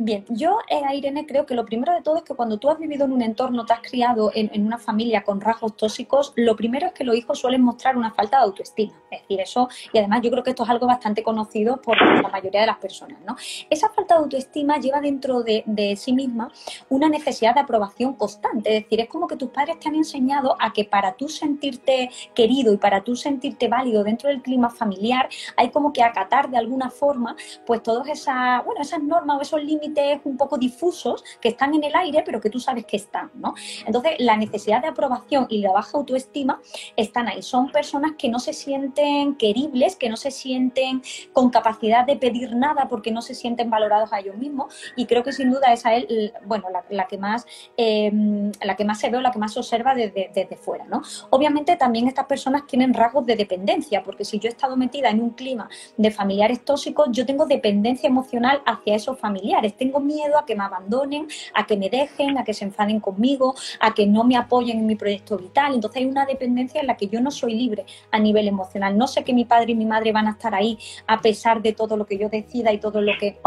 Bien, 0.00 0.24
yo, 0.28 0.60
eh, 0.68 0.80
Irene, 0.94 1.26
creo 1.26 1.44
que 1.44 1.56
lo 1.56 1.64
primero 1.64 1.92
de 1.92 2.02
todo 2.02 2.18
es 2.18 2.22
que 2.22 2.32
cuando 2.32 2.56
tú 2.56 2.70
has 2.70 2.78
vivido 2.78 3.04
en 3.04 3.10
un 3.10 3.20
entorno, 3.20 3.66
te 3.66 3.72
has 3.72 3.80
criado 3.80 4.30
en, 4.32 4.64
una 4.64 4.78
familia 4.78 5.24
con 5.24 5.40
rasgos 5.40 5.76
tóxicos, 5.76 6.32
lo 6.36 6.54
primero 6.54 6.86
es 6.86 6.92
que 6.92 7.02
los 7.02 7.16
hijos 7.16 7.40
suelen 7.40 7.62
mostrar 7.62 7.96
una 7.96 8.12
falta 8.12 8.36
de 8.36 8.44
autoestima. 8.44 8.92
Es 9.10 9.22
decir, 9.22 9.40
eso, 9.40 9.68
y 9.92 9.98
además 9.98 10.20
yo 10.22 10.30
creo 10.30 10.44
que 10.44 10.50
esto 10.50 10.62
es 10.62 10.70
algo 10.70 10.86
bastante 10.86 11.24
conocido 11.24 11.82
por 11.82 12.00
la 12.00 12.28
mayoría 12.28 12.60
de 12.60 12.68
las 12.68 12.78
personas, 12.78 13.18
¿no? 13.26 13.34
Esa 13.68 13.88
falta 13.88 14.14
de 14.14 14.20
autoestima 14.20 14.78
lleva 14.78 15.00
dentro 15.00 15.42
de, 15.42 15.64
de 15.66 15.96
sí 15.96 16.12
misma 16.12 16.52
una 16.90 17.08
necesidad 17.08 17.54
de 17.54 17.60
aprobación 17.60 18.14
constante. 18.14 18.76
Es 18.76 18.84
decir, 18.84 19.00
es 19.00 19.08
como 19.08 19.26
que 19.26 19.34
tus 19.34 19.50
padres 19.50 19.80
te 19.80 19.88
han 19.88 19.96
enseñado 19.96 20.56
a 20.60 20.72
que 20.72 20.84
para 20.84 21.14
tú 21.14 21.28
sentirte 21.28 22.08
querido 22.34 22.72
y 22.72 22.76
para 22.76 23.02
tú 23.02 23.16
sentirte 23.16 23.66
válido 23.66 24.04
dentro 24.04 24.28
del 24.28 24.42
clima 24.42 24.70
familiar, 24.70 25.28
hay 25.56 25.70
como 25.70 25.92
que 25.92 26.04
acatar 26.04 26.50
de 26.50 26.56
alguna 26.56 26.88
forma, 26.88 27.34
pues 27.66 27.82
todas 27.82 28.06
esas, 28.06 28.64
bueno, 28.64 28.80
esas 28.80 29.02
normas 29.02 29.38
o 29.38 29.42
esos 29.42 29.64
límites 29.64 29.87
un 30.24 30.36
poco 30.36 30.58
difusos 30.58 31.24
que 31.40 31.48
están 31.48 31.74
en 31.74 31.84
el 31.84 31.94
aire, 31.94 32.22
pero 32.24 32.40
que 32.40 32.50
tú 32.50 32.60
sabes 32.60 32.86
que 32.86 32.96
están, 32.96 33.30
¿no? 33.34 33.54
Entonces, 33.86 34.12
la 34.18 34.36
necesidad 34.36 34.82
de 34.82 34.88
aprobación 34.88 35.46
y 35.48 35.58
la 35.58 35.72
baja 35.72 35.98
autoestima 35.98 36.60
están 36.96 37.28
ahí. 37.28 37.42
Son 37.42 37.70
personas 37.70 38.12
que 38.18 38.28
no 38.28 38.38
se 38.38 38.52
sienten 38.52 39.36
queribles, 39.36 39.96
que 39.96 40.08
no 40.08 40.16
se 40.16 40.30
sienten 40.30 41.02
con 41.32 41.50
capacidad 41.50 42.04
de 42.06 42.16
pedir 42.16 42.54
nada 42.54 42.88
porque 42.88 43.10
no 43.10 43.22
se 43.22 43.34
sienten 43.34 43.70
valorados 43.70 44.12
a 44.12 44.20
ellos 44.20 44.36
mismos. 44.36 44.74
Y 44.96 45.06
creo 45.06 45.22
que 45.22 45.32
sin 45.32 45.50
duda 45.50 45.72
esa 45.72 45.94
es, 45.94 46.06
bueno, 46.44 46.66
la, 46.90 47.06
que 47.06 47.18
más, 47.18 47.46
em, 47.76 48.52
la 48.62 48.76
que 48.76 48.84
más 48.84 48.98
se 48.98 49.10
ve 49.10 49.18
o 49.18 49.20
la 49.20 49.30
que 49.30 49.38
más 49.38 49.52
se 49.52 49.60
observa 49.60 49.94
desde, 49.94 50.30
desde 50.34 50.56
fuera, 50.56 50.84
¿no? 50.84 51.02
Obviamente 51.30 51.76
también 51.76 52.08
estas 52.08 52.26
personas 52.26 52.66
tienen 52.66 52.94
rasgos 52.94 53.26
de 53.26 53.36
dependencia, 53.36 54.02
porque 54.02 54.24
si 54.24 54.38
yo 54.38 54.48
he 54.48 54.52
estado 54.52 54.76
metida 54.76 55.10
en 55.10 55.20
un 55.20 55.30
clima 55.30 55.68
de 55.96 56.10
familiares 56.10 56.64
tóxicos, 56.64 57.08
yo 57.10 57.24
tengo 57.26 57.46
dependencia 57.46 58.08
emocional 58.08 58.62
hacia 58.66 58.94
esos 58.94 59.18
familiares 59.18 59.76
tengo 59.78 60.00
miedo 60.00 60.38
a 60.38 60.44
que 60.44 60.54
me 60.54 60.64
abandonen, 60.64 61.28
a 61.54 61.66
que 61.66 61.76
me 61.76 61.88
dejen, 61.88 62.36
a 62.38 62.44
que 62.44 62.54
se 62.54 62.64
enfaden 62.64 63.00
conmigo, 63.00 63.54
a 63.80 63.94
que 63.94 64.06
no 64.06 64.24
me 64.24 64.36
apoyen 64.36 64.78
en 64.78 64.86
mi 64.86 64.96
proyecto 64.96 65.38
vital. 65.38 65.74
Entonces 65.74 66.02
hay 66.02 66.06
una 66.06 66.26
dependencia 66.26 66.80
en 66.80 66.86
la 66.86 66.96
que 66.96 67.08
yo 67.08 67.20
no 67.20 67.30
soy 67.30 67.54
libre 67.54 67.86
a 68.10 68.18
nivel 68.18 68.48
emocional. 68.48 68.96
No 68.96 69.06
sé 69.06 69.24
que 69.24 69.32
mi 69.32 69.44
padre 69.44 69.72
y 69.72 69.74
mi 69.76 69.86
madre 69.86 70.12
van 70.12 70.26
a 70.26 70.32
estar 70.32 70.54
ahí 70.54 70.78
a 71.06 71.20
pesar 71.20 71.62
de 71.62 71.72
todo 71.72 71.96
lo 71.96 72.06
que 72.06 72.18
yo 72.18 72.28
decida 72.28 72.72
y 72.72 72.78
todo 72.78 73.00
lo 73.00 73.12
que 73.18 73.38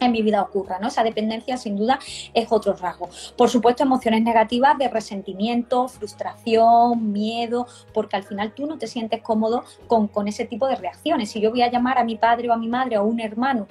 en 0.00 0.12
mi 0.12 0.22
vida 0.22 0.42
ocurra, 0.42 0.78
¿no? 0.80 0.88
Esa 0.88 1.02
dependencia 1.02 1.56
sin 1.56 1.76
duda 1.76 1.98
es 2.32 2.50
otro 2.50 2.74
rasgo. 2.74 3.08
Por 3.36 3.48
supuesto, 3.48 3.82
emociones 3.82 4.22
negativas 4.22 4.76
de 4.78 4.88
resentimiento, 4.88 5.88
frustración, 5.88 7.12
miedo, 7.12 7.66
porque 7.92 8.16
al 8.16 8.24
final 8.24 8.52
tú 8.54 8.66
no 8.66 8.78
te 8.78 8.86
sientes 8.86 9.22
cómodo 9.22 9.64
con, 9.86 10.08
con, 10.08 10.28
ese 10.28 10.44
tipo 10.44 10.66
de 10.66 10.76
reacciones. 10.76 11.30
Si 11.30 11.40
yo 11.40 11.50
voy 11.50 11.62
a 11.62 11.70
llamar 11.70 11.98
a 11.98 12.04
mi 12.04 12.16
padre 12.16 12.50
o 12.50 12.52
a 12.52 12.56
mi 12.56 12.68
madre 12.68 12.98
o 12.98 13.02
a 13.02 13.04
un 13.04 13.20
hermano 13.20 13.66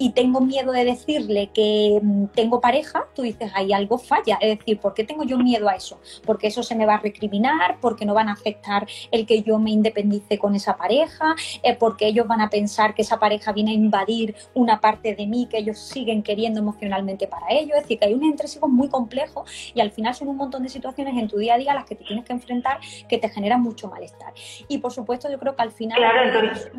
y 0.00 0.12
tengo 0.12 0.40
miedo 0.40 0.72
de 0.72 0.86
decirle 0.86 1.50
que 1.52 2.00
mm, 2.02 2.28
tengo 2.28 2.58
pareja, 2.58 3.06
tú 3.14 3.20
dices, 3.20 3.52
ahí 3.54 3.74
algo 3.74 3.98
falla. 3.98 4.38
Es 4.40 4.58
decir, 4.58 4.80
¿por 4.80 4.94
qué 4.94 5.04
tengo 5.04 5.24
yo 5.24 5.36
miedo 5.36 5.68
a 5.68 5.74
eso? 5.74 6.00
Porque 6.24 6.46
eso 6.46 6.62
se 6.62 6.74
me 6.74 6.86
va 6.86 6.94
a 6.94 7.00
recriminar, 7.00 7.78
porque 7.82 8.06
no 8.06 8.14
van 8.14 8.30
a 8.30 8.32
aceptar 8.32 8.86
el 9.10 9.26
que 9.26 9.42
yo 9.42 9.58
me 9.58 9.70
independice 9.70 10.38
con 10.38 10.54
esa 10.54 10.78
pareja, 10.78 11.34
eh, 11.62 11.76
porque 11.76 12.06
ellos 12.06 12.26
van 12.26 12.40
a 12.40 12.48
pensar 12.48 12.94
que 12.94 13.02
esa 13.02 13.18
pareja 13.18 13.52
viene 13.52 13.72
a 13.72 13.74
invadir 13.74 14.34
una 14.54 14.80
parte 14.80 15.14
de 15.14 15.26
mí 15.26 15.46
que 15.50 15.58
ellos 15.58 15.78
siguen 15.78 16.22
queriendo 16.22 16.60
emocionalmente 16.60 17.26
para 17.26 17.48
ellos. 17.50 17.76
Es 17.76 17.82
decir, 17.82 17.98
que 17.98 18.06
hay 18.06 18.14
un 18.14 18.24
entresigo 18.24 18.68
muy 18.68 18.88
complejo 18.88 19.44
y 19.74 19.82
al 19.82 19.90
final 19.90 20.14
son 20.14 20.28
un 20.28 20.36
montón 20.38 20.62
de 20.62 20.70
situaciones 20.70 21.14
en 21.18 21.28
tu 21.28 21.36
día 21.36 21.56
a 21.56 21.58
día 21.58 21.72
a 21.72 21.74
las 21.74 21.84
que 21.84 21.94
te 21.94 22.04
tienes 22.04 22.24
que 22.24 22.32
enfrentar 22.32 22.80
que 23.06 23.18
te 23.18 23.28
generan 23.28 23.60
mucho 23.60 23.88
malestar. 23.88 24.32
Y 24.66 24.78
por 24.78 24.92
supuesto, 24.92 25.30
yo 25.30 25.38
creo 25.38 25.54
que 25.54 25.62
al 25.62 25.72
final... 25.72 25.98
Claro, 25.98 26.24
entonces... 26.24 26.72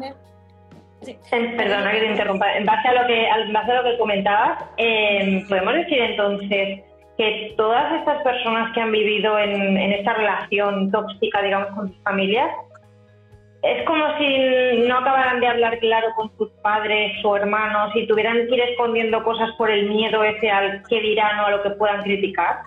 Perdona 1.29 1.91
que 1.91 2.00
te 2.00 2.12
interrumpa. 2.12 2.55
En 2.55 2.65
base 2.65 2.88
a 2.88 3.01
lo 3.01 3.08
que, 3.08 3.27
en 3.27 3.53
base 3.53 3.72
a 3.72 3.81
lo 3.81 3.84
que 3.84 3.98
comentabas, 3.98 4.63
em, 4.77 5.48
podemos 5.48 5.74
decir 5.74 6.00
entonces 6.00 6.81
que 7.17 7.53
todas 7.58 7.91
estas 8.00 8.22
personas 8.24 8.72
que 8.74 8.81
han 8.81 8.91
vivido 8.91 9.38
en, 9.39 9.77
esta 9.77 10.13
relación 10.13 10.91
tóxica, 10.91 11.41
digamos, 11.41 11.70
con 11.75 11.88
sus 11.88 12.03
familias, 12.03 12.50
es 13.63 13.84
como 13.86 14.17
si 14.17 14.88
no 14.88 14.98
acabaran 14.98 15.39
de 15.39 15.48
hablar 15.48 15.77
claro 15.79 16.08
con 16.15 16.36
sus 16.38 16.50
padres 16.63 17.13
o 17.24 17.36
hermanos 17.36 17.91
y 17.96 18.08
tuvieran 18.08 18.48
que 18.48 18.55
ir 18.55 18.62
escondiendo 18.62 19.24
cosas 19.24 19.51
por 19.58 19.70
el 19.70 19.88
miedo 19.89 20.24
ese 20.24 20.50
al 20.50 20.81
que 20.88 21.00
dirán 21.00 21.39
o 21.39 21.46
a 21.46 21.51
lo 21.51 21.63
que 21.63 21.70
puedan 21.72 22.01
criticar. 22.01 22.62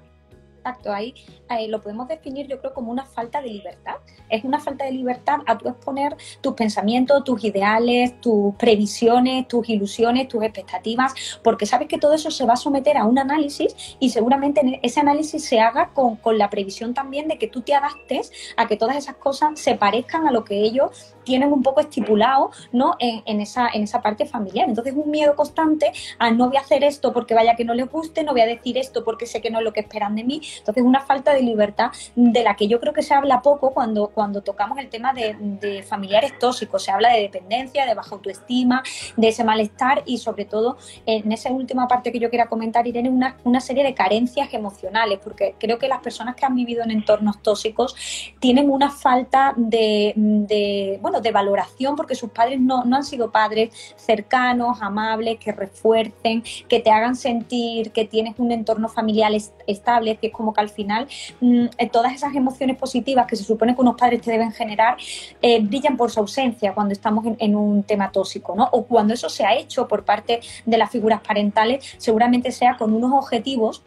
Exacto, 0.64 0.94
ahí 0.94 1.12
eh, 1.50 1.68
lo 1.68 1.82
podemos 1.82 2.08
definir 2.08 2.46
yo 2.46 2.58
creo 2.58 2.72
como 2.72 2.90
una 2.90 3.04
falta 3.04 3.42
de 3.42 3.48
libertad. 3.48 3.96
Es 4.30 4.44
una 4.44 4.58
falta 4.58 4.86
de 4.86 4.92
libertad 4.92 5.40
a 5.44 5.58
tú 5.58 5.68
exponer 5.68 6.16
tus 6.40 6.54
pensamientos, 6.54 7.22
tus 7.22 7.44
ideales, 7.44 8.18
tus 8.22 8.54
previsiones, 8.54 9.46
tus 9.46 9.68
ilusiones, 9.68 10.26
tus 10.26 10.42
expectativas, 10.42 11.12
porque 11.42 11.66
sabes 11.66 11.86
que 11.86 11.98
todo 11.98 12.14
eso 12.14 12.30
se 12.30 12.46
va 12.46 12.54
a 12.54 12.56
someter 12.56 12.96
a 12.96 13.04
un 13.04 13.18
análisis 13.18 13.96
y 14.00 14.08
seguramente 14.08 14.80
ese 14.82 15.00
análisis 15.00 15.44
se 15.44 15.60
haga 15.60 15.90
con, 15.92 16.16
con 16.16 16.38
la 16.38 16.48
previsión 16.48 16.94
también 16.94 17.28
de 17.28 17.36
que 17.36 17.46
tú 17.46 17.60
te 17.60 17.74
adaptes 17.74 18.32
a 18.56 18.66
que 18.66 18.78
todas 18.78 18.96
esas 18.96 19.16
cosas 19.16 19.60
se 19.60 19.74
parezcan 19.74 20.26
a 20.26 20.32
lo 20.32 20.44
que 20.44 20.62
ellos 20.62 21.13
tienen 21.24 21.52
un 21.52 21.62
poco 21.62 21.80
estipulado 21.80 22.50
¿no? 22.72 22.96
En, 22.98 23.40
esa, 23.40 23.68
en 23.72 23.82
esa 23.82 24.00
parte 24.00 24.26
familiar. 24.26 24.68
Entonces 24.68 24.94
un 24.96 25.10
miedo 25.10 25.34
constante 25.34 25.92
a 26.18 26.30
no 26.30 26.48
voy 26.48 26.56
a 26.56 26.60
hacer 26.60 26.84
esto 26.84 27.12
porque 27.12 27.34
vaya 27.34 27.56
que 27.56 27.64
no 27.64 27.74
les 27.74 27.90
guste, 27.90 28.22
no 28.22 28.32
voy 28.32 28.42
a 28.42 28.46
decir 28.46 28.78
esto 28.78 29.04
porque 29.04 29.26
sé 29.26 29.40
que 29.40 29.50
no 29.50 29.58
es 29.58 29.64
lo 29.64 29.72
que 29.72 29.80
esperan 29.80 30.14
de 30.14 30.24
mí. 30.24 30.40
Entonces 30.58 30.82
una 30.82 31.00
falta 31.00 31.32
de 31.32 31.42
libertad 31.42 31.90
de 32.14 32.42
la 32.42 32.56
que 32.56 32.68
yo 32.68 32.80
creo 32.80 32.92
que 32.92 33.02
se 33.02 33.14
habla 33.14 33.42
poco 33.42 33.72
cuando, 33.72 34.08
cuando 34.08 34.42
tocamos 34.42 34.78
el 34.78 34.88
tema 34.88 35.12
de, 35.12 35.84
familiares 35.86 36.38
tóxicos. 36.38 36.84
Se 36.84 36.90
habla 36.90 37.12
de 37.12 37.22
dependencia, 37.22 37.86
de 37.86 37.94
baja 37.94 38.14
autoestima, 38.14 38.82
de 39.16 39.28
ese 39.28 39.44
malestar 39.44 40.02
y 40.06 40.18
sobre 40.18 40.44
todo 40.44 40.76
en 41.06 41.30
esa 41.32 41.50
última 41.50 41.88
parte 41.88 42.12
que 42.12 42.18
yo 42.18 42.30
quiera 42.30 42.46
comentar, 42.46 42.86
Irene, 42.86 43.08
una, 43.08 43.36
una 43.44 43.60
serie 43.60 43.82
de 43.82 43.94
carencias 43.94 44.52
emocionales, 44.52 45.18
porque 45.22 45.54
creo 45.58 45.78
que 45.78 45.88
las 45.88 46.00
personas 46.00 46.36
que 46.36 46.44
han 46.44 46.54
vivido 46.54 46.82
en 46.82 46.90
entornos 46.90 47.42
tóxicos 47.42 47.94
tienen 48.40 48.70
una 48.70 48.90
falta 48.90 49.54
de, 49.56 50.98
de 51.22 51.30
valoración 51.30 51.96
porque 51.96 52.14
sus 52.14 52.30
padres 52.30 52.60
no, 52.60 52.84
no 52.84 52.96
han 52.96 53.04
sido 53.04 53.30
padres 53.30 53.94
cercanos, 53.96 54.78
amables, 54.80 55.38
que 55.38 55.52
refuercen, 55.52 56.42
que 56.68 56.80
te 56.80 56.90
hagan 56.90 57.16
sentir 57.16 57.92
que 57.92 58.04
tienes 58.04 58.34
un 58.38 58.52
entorno 58.52 58.88
familiar 58.88 59.32
estable, 59.66 60.16
que 60.16 60.28
es 60.28 60.32
como 60.32 60.52
que 60.52 60.60
al 60.60 60.68
final 60.68 61.06
mm, 61.40 61.66
eh, 61.78 61.88
todas 61.90 62.12
esas 62.12 62.34
emociones 62.34 62.76
positivas 62.76 63.26
que 63.26 63.36
se 63.36 63.44
supone 63.44 63.74
que 63.74 63.80
unos 63.80 63.96
padres 63.96 64.20
te 64.20 64.30
deben 64.30 64.52
generar 64.52 64.96
eh, 65.42 65.60
brillan 65.60 65.96
por 65.96 66.10
su 66.10 66.20
ausencia 66.20 66.74
cuando 66.74 66.92
estamos 66.92 67.24
en, 67.38 67.54
un 67.54 67.82
tema 67.84 68.10
tóxico, 68.10 68.54
¿no? 68.56 68.68
O 68.72 68.84
cuando 68.84 69.14
eso 69.14 69.28
se 69.28 69.44
ha 69.44 69.54
hecho 69.54 69.86
por 69.86 70.04
parte 70.04 70.40
de 70.64 70.78
las 70.78 70.90
figuras 70.90 71.20
parentales, 71.20 71.94
seguramente 71.98 72.50
sea 72.50 72.76
con 72.76 72.92
unos 72.92 73.12
objetivos 73.12 73.82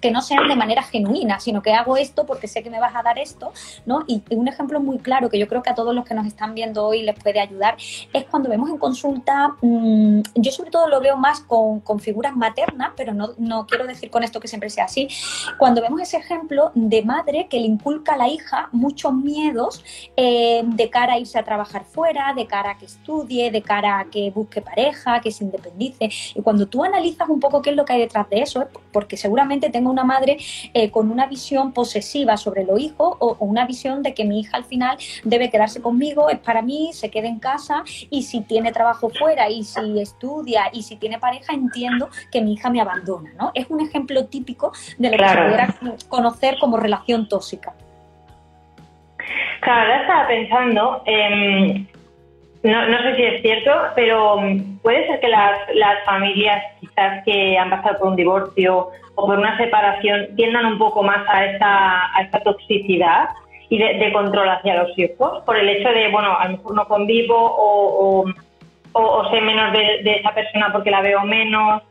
que 0.00 0.10
no 0.10 0.22
sean 0.22 0.48
de 0.48 0.56
manera 0.56 0.82
genuina, 0.82 1.40
sino 1.40 1.62
que 1.62 1.72
hago 1.72 1.96
esto 1.96 2.26
porque 2.26 2.48
sé 2.48 2.62
que 2.62 2.70
me 2.70 2.80
vas 2.80 2.94
a 2.94 3.02
dar 3.02 3.18
esto, 3.18 3.52
¿no? 3.86 4.04
Y 4.06 4.22
un 4.30 4.48
ejemplo 4.48 4.80
muy 4.80 4.98
claro 4.98 5.28
que 5.28 5.38
yo 5.38 5.48
creo 5.48 5.62
que 5.62 5.70
a 5.70 5.74
todos 5.74 5.94
los 5.94 6.04
que 6.04 6.14
nos 6.14 6.26
están 6.26 6.54
viendo 6.54 6.86
hoy 6.86 7.02
les 7.02 7.18
puede 7.18 7.40
ayudar 7.40 7.76
es 8.12 8.24
cuando 8.24 8.48
vemos 8.48 8.70
en 8.70 8.78
consulta, 8.78 9.56
mm, 9.60 10.20
yo 10.34 10.52
sobre 10.52 10.70
todo 10.70 10.88
lo 10.88 11.00
veo 11.00 11.16
más 11.16 11.40
con, 11.40 11.80
figuras 12.00 12.34
maternas, 12.34 12.92
pero 12.96 13.12
no, 13.12 13.30
no, 13.36 13.66
quiero 13.66 13.86
decir 13.86 14.10
con 14.10 14.22
esto 14.22 14.40
que 14.40 14.48
siempre 14.48 14.70
sea 14.70 14.84
así, 14.84 15.08
cuando 15.58 15.82
vemos 15.82 16.00
ese 16.00 16.16
ejemplo 16.16 16.70
de 16.74 17.02
madre 17.02 17.46
que 17.50 17.58
le 17.58 17.66
inculca 17.66 18.14
a 18.14 18.16
la 18.16 18.28
hija 18.28 18.68
muchos 18.72 19.12
miedos 19.12 19.84
eh, 20.16 20.62
de 20.64 20.90
cara 20.90 21.14
a 21.14 21.18
irse 21.18 21.38
a 21.38 21.44
trabajar 21.44 21.84
fuera, 21.84 22.32
de 22.34 22.46
cara 22.46 22.70
a 22.70 22.78
que 22.78 22.86
estudie, 22.86 23.50
de 23.50 23.62
cara 23.62 23.98
a 23.98 24.04
que 24.06 24.30
busque 24.30 24.62
pareja, 24.62 25.20
que 25.20 25.30
se 25.30 25.44
independice. 25.44 26.08
Y 26.34 26.42
cuando 26.42 26.66
tú 26.66 26.84
analizas 26.84 27.28
un 27.28 27.40
poco 27.40 27.60
qué 27.60 27.70
es 27.70 27.76
lo 27.76 27.84
que 27.84 27.94
hay 27.94 28.00
detrás 28.00 28.28
de 28.30 28.42
eso, 28.42 28.68
porque 28.92 29.16
seguramente 29.16 29.70
tengo 29.70 29.89
una 29.90 30.04
madre 30.04 30.38
eh, 30.74 30.90
con 30.90 31.10
una 31.10 31.26
visión 31.26 31.72
posesiva 31.72 32.36
sobre 32.36 32.64
los 32.64 32.80
hijos 32.80 33.16
o, 33.18 33.36
una 33.40 33.66
visión 33.66 34.02
de 34.02 34.14
que 34.14 34.24
mi 34.24 34.40
hija 34.40 34.56
al 34.56 34.64
final 34.64 34.96
debe 35.24 35.50
quedarse 35.50 35.82
conmigo, 35.82 36.30
es 36.30 36.38
para 36.38 36.62
mí, 36.62 36.90
se 36.92 37.10
quede 37.10 37.28
en 37.28 37.38
casa 37.38 37.84
y 38.10 38.22
si 38.22 38.42
tiene 38.42 38.72
trabajo 38.72 39.10
fuera 39.10 39.48
y 39.48 39.64
si 39.64 40.00
estudia 40.00 40.70
y 40.72 40.82
si 40.82 40.96
tiene 40.96 41.18
pareja, 41.18 41.52
entiendo 41.52 42.08
que 42.30 42.40
mi 42.40 42.54
hija 42.54 42.70
me 42.70 42.80
abandona. 42.80 43.30
¿no? 43.38 43.50
Es 43.54 43.68
un 43.68 43.80
ejemplo 43.80 44.26
típico 44.26 44.72
de 44.98 45.10
lo 45.10 45.16
que 45.16 45.28
se 45.28 45.36
pudiera 45.36 45.74
conocer 46.08 46.56
como 46.58 46.76
relación 46.76 47.28
tóxica. 47.28 47.74
Claro, 49.60 49.80
ahora 49.80 50.00
estaba 50.00 50.26
pensando, 50.26 51.02
no, 52.62 52.86
no, 52.88 53.02
sé 53.02 53.16
si 53.16 53.22
es 53.22 53.42
cierto, 53.42 53.72
pero 53.94 54.36
puede 54.82 55.06
ser 55.06 55.20
que 55.20 55.28
las, 55.28 55.52
las 55.74 56.04
familias 56.04 56.62
quizás 56.80 57.24
que 57.24 57.58
han 57.58 57.70
pasado 57.70 57.98
por 57.98 58.08
un 58.08 58.16
divorcio 58.16 58.88
o 59.20 59.26
por 59.26 59.38
una 59.38 59.56
separación 59.56 60.34
tiendan 60.36 60.66
un 60.66 60.78
poco 60.78 61.02
más 61.02 61.26
a 61.28 61.44
esta, 61.44 62.16
a 62.16 62.22
esta 62.22 62.40
toxicidad 62.40 63.28
y 63.68 63.78
de, 63.78 64.12
control 64.12 64.48
hacia 64.48 64.82
los 64.82 64.98
hijos, 64.98 65.44
por 65.44 65.56
el 65.56 65.68
hecho 65.68 65.90
de, 65.90 66.10
bueno, 66.10 66.36
a 66.36 66.46
lo 66.46 66.56
mejor 66.56 66.74
no 66.74 66.88
convivo 66.88 67.36
o, 67.36 68.24
o, 68.92 69.30
sé 69.30 69.40
menos 69.40 69.72
de, 69.72 70.02
de, 70.02 70.16
esa 70.16 70.34
persona 70.34 70.72
porque 70.72 70.90
la 70.90 71.02
veo 71.02 71.22
menos. 71.22 71.82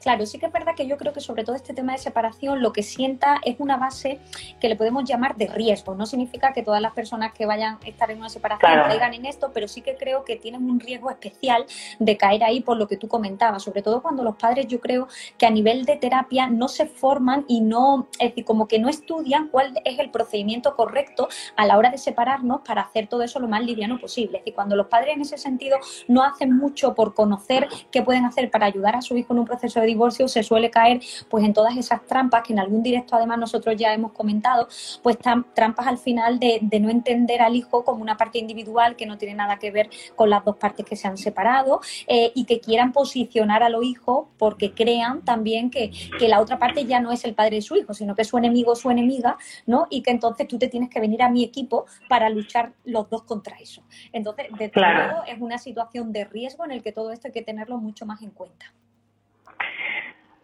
Claro, 0.00 0.24
sí 0.24 0.38
que 0.38 0.46
es 0.46 0.52
verdad 0.52 0.74
que 0.74 0.86
yo 0.86 0.96
creo 0.96 1.12
que 1.12 1.20
sobre 1.20 1.44
todo 1.44 1.54
este 1.54 1.74
tema 1.74 1.92
de 1.92 1.98
separación 1.98 2.62
lo 2.62 2.72
que 2.72 2.82
sienta 2.82 3.38
es 3.44 3.56
una 3.58 3.76
base 3.76 4.18
que 4.58 4.68
le 4.68 4.76
podemos 4.76 5.04
llamar 5.04 5.36
de 5.36 5.46
riesgo. 5.46 5.94
No 5.94 6.06
significa 6.06 6.54
que 6.54 6.62
todas 6.62 6.80
las 6.80 6.92
personas 6.92 7.34
que 7.34 7.44
vayan 7.44 7.78
a 7.84 7.88
estar 7.88 8.10
en 8.10 8.18
una 8.18 8.30
separación 8.30 8.82
caigan 8.86 9.12
en 9.12 9.26
esto, 9.26 9.50
pero 9.52 9.68
sí 9.68 9.82
que 9.82 9.96
creo 9.96 10.24
que 10.24 10.36
tienen 10.36 10.70
un 10.70 10.80
riesgo 10.80 11.10
especial 11.10 11.66
de 11.98 12.16
caer 12.16 12.44
ahí 12.44 12.60
por 12.60 12.78
lo 12.78 12.88
que 12.88 12.96
tú 12.96 13.08
comentabas, 13.08 13.62
sobre 13.62 13.82
todo 13.82 14.00
cuando 14.00 14.22
los 14.22 14.36
padres 14.36 14.66
yo 14.68 14.80
creo 14.80 15.06
que 15.36 15.44
a 15.44 15.50
nivel 15.50 15.84
de 15.84 15.96
terapia 15.96 16.46
no 16.46 16.68
se 16.68 16.86
forman 16.86 17.44
y 17.46 17.60
no, 17.60 18.08
es 18.18 18.30
decir, 18.30 18.46
como 18.46 18.68
que 18.68 18.78
no 18.78 18.88
estudian 18.88 19.48
cuál 19.48 19.80
es 19.84 19.98
el 19.98 20.10
procedimiento 20.10 20.76
correcto 20.76 21.28
a 21.56 21.66
la 21.66 21.76
hora 21.76 21.90
de 21.90 21.98
separarnos 21.98 22.62
para 22.62 22.82
hacer 22.82 23.06
todo 23.06 23.22
eso 23.22 23.38
lo 23.38 23.48
más 23.48 23.62
liviano 23.62 23.98
posible. 23.98 24.38
Es 24.38 24.44
decir, 24.44 24.54
cuando 24.54 24.76
los 24.76 24.86
padres 24.86 25.14
en 25.14 25.20
ese 25.20 25.36
sentido 25.36 25.76
no 26.08 26.22
hacen 26.22 26.56
mucho 26.56 26.94
por 26.94 27.12
conocer 27.12 27.68
qué 27.90 28.02
pueden 28.02 28.24
hacer 28.24 28.50
para 28.50 28.64
ayudar 28.64 28.96
a 28.96 29.02
su 29.02 29.16
hijo 29.18 29.34
en 29.34 29.40
un 29.40 29.44
proceso 29.44 29.80
de 29.80 29.89
divorcio 29.90 30.28
se 30.28 30.42
suele 30.42 30.70
caer 30.70 31.00
pues 31.28 31.44
en 31.44 31.52
todas 31.52 31.76
esas 31.76 32.04
trampas 32.06 32.42
que 32.42 32.52
en 32.52 32.58
algún 32.58 32.82
directo 32.82 33.16
además 33.16 33.38
nosotros 33.38 33.76
ya 33.76 33.92
hemos 33.92 34.12
comentado, 34.12 34.68
pues 35.02 35.18
trampas 35.18 35.86
al 35.86 35.98
final 35.98 36.38
de, 36.38 36.60
no 36.80 36.88
entender 36.88 37.42
al 37.42 37.56
hijo 37.56 37.84
como 37.84 38.00
una 38.00 38.16
parte 38.16 38.38
individual 38.38 38.96
que 38.96 39.06
no 39.06 39.18
tiene 39.18 39.34
nada 39.34 39.58
que 39.58 39.70
ver 39.70 39.90
con 40.16 40.30
las 40.30 40.44
dos 40.44 40.56
partes 40.56 40.86
que 40.86 40.96
se 40.96 41.08
han 41.08 41.18
separado 41.18 41.80
eh, 42.06 42.32
y 42.34 42.44
que 42.44 42.60
quieran 42.60 42.92
posicionar 42.92 43.62
a 43.62 43.68
los 43.68 43.84
hijos 43.84 44.28
porque 44.38 44.72
crean 44.72 45.22
también 45.24 45.70
que, 45.70 45.90
la 46.20 46.40
otra 46.40 46.58
parte 46.58 46.84
ya 46.84 47.00
no 47.00 47.10
es 47.10 47.24
el 47.24 47.34
padre 47.34 47.56
de 47.56 47.62
su 47.62 47.74
hijo, 47.76 47.92
sino 47.92 48.14
que 48.14 48.22
es 48.22 48.28
su 48.28 48.38
enemigo 48.38 48.72
o 48.72 48.76
su 48.76 48.88
enemiga, 48.88 49.36
¿no? 49.66 49.88
Y 49.90 50.02
que 50.02 50.12
entonces 50.12 50.46
tú 50.46 50.58
te 50.58 50.68
tienes 50.68 50.88
que 50.88 51.00
venir 51.00 51.22
a 51.22 51.28
mi 51.28 51.42
equipo 51.42 51.86
para 52.08 52.30
luchar 52.30 52.72
los 52.84 53.10
dos 53.10 53.24
contra 53.24 53.56
eso. 53.56 53.82
Entonces, 54.12 54.46
de 54.56 54.70
claro. 54.70 55.24
es 55.26 55.40
una 55.40 55.58
situación 55.58 56.12
de 56.12 56.24
riesgo 56.24 56.64
en 56.64 56.70
el 56.70 56.82
que 56.82 56.92
todo 56.92 57.10
esto 57.10 57.28
hay 57.28 57.32
que 57.32 57.42
tenerlo 57.42 57.78
mucho 57.78 58.06
más 58.06 58.22
en 58.22 58.30
cuenta. 58.30 58.72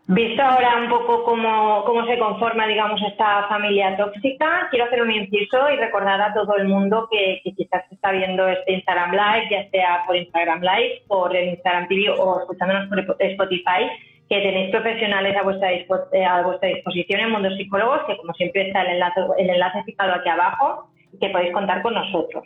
Visto 0.08 0.40
ahora 0.40 0.76
un 0.76 0.88
poco 0.88 1.24
cómo, 1.24 1.82
cómo 1.84 2.06
se 2.06 2.16
conforma, 2.16 2.68
digamos, 2.68 3.02
esta 3.02 3.48
familia 3.48 3.96
tóxica, 3.96 4.68
quiero 4.70 4.84
hacer 4.84 5.02
un 5.02 5.10
inciso 5.10 5.68
y 5.68 5.76
recordar 5.78 6.20
a 6.20 6.32
todo 6.32 6.54
el 6.58 6.68
mundo 6.68 7.08
que, 7.10 7.40
quizás 7.42 7.90
está 7.90 8.12
viendo 8.12 8.46
este 8.46 8.74
Instagram 8.74 9.10
Live, 9.10 9.48
ya 9.50 9.68
sea 9.70 10.04
por 10.06 10.14
Instagram 10.14 10.60
Live, 10.60 11.02
por 11.08 11.34
Instagram 11.34 11.88
TV 11.88 12.10
o 12.10 12.38
escuchándonos 12.38 12.88
por 12.88 13.16
Spotify, 13.18 13.90
que 14.28 14.40
tenéis 14.42 14.70
profesionales 14.70 15.36
a 15.36 15.42
vuestra, 15.42 15.72
eh, 15.72 16.24
a 16.24 16.42
vuestra 16.42 16.68
disposición 16.68 17.22
en 17.22 17.30
Mundo 17.32 17.50
Psicólogos, 17.50 18.04
que 18.06 18.16
como 18.16 18.32
siempre 18.34 18.68
está 18.68 18.82
el 18.82 18.92
enlace, 18.92 19.20
el 19.38 19.50
enlace 19.50 19.82
fijado 19.82 20.14
aquí 20.14 20.28
abajo, 20.28 20.88
que 21.20 21.30
podéis 21.30 21.52
contar 21.52 21.82
con 21.82 21.94
nosotros. 21.94 22.44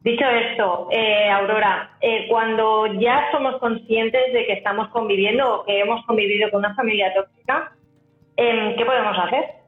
Dicho 0.00 0.24
esto, 0.24 0.88
eh, 0.90 1.28
Aurora, 1.28 1.90
eh, 2.00 2.26
cuando 2.30 2.86
ya 2.94 3.30
somos 3.32 3.58
conscientes 3.58 4.32
de 4.32 4.46
que 4.46 4.54
estamos 4.54 4.88
conviviendo 4.88 5.60
o 5.60 5.64
que 5.64 5.80
hemos 5.80 6.04
convivido 6.06 6.50
con 6.50 6.60
una 6.60 6.74
familia 6.74 7.12
tóxica, 7.12 7.72
eh, 8.38 8.74
¿qué 8.78 8.84
podemos 8.86 9.18
hacer? 9.18 9.59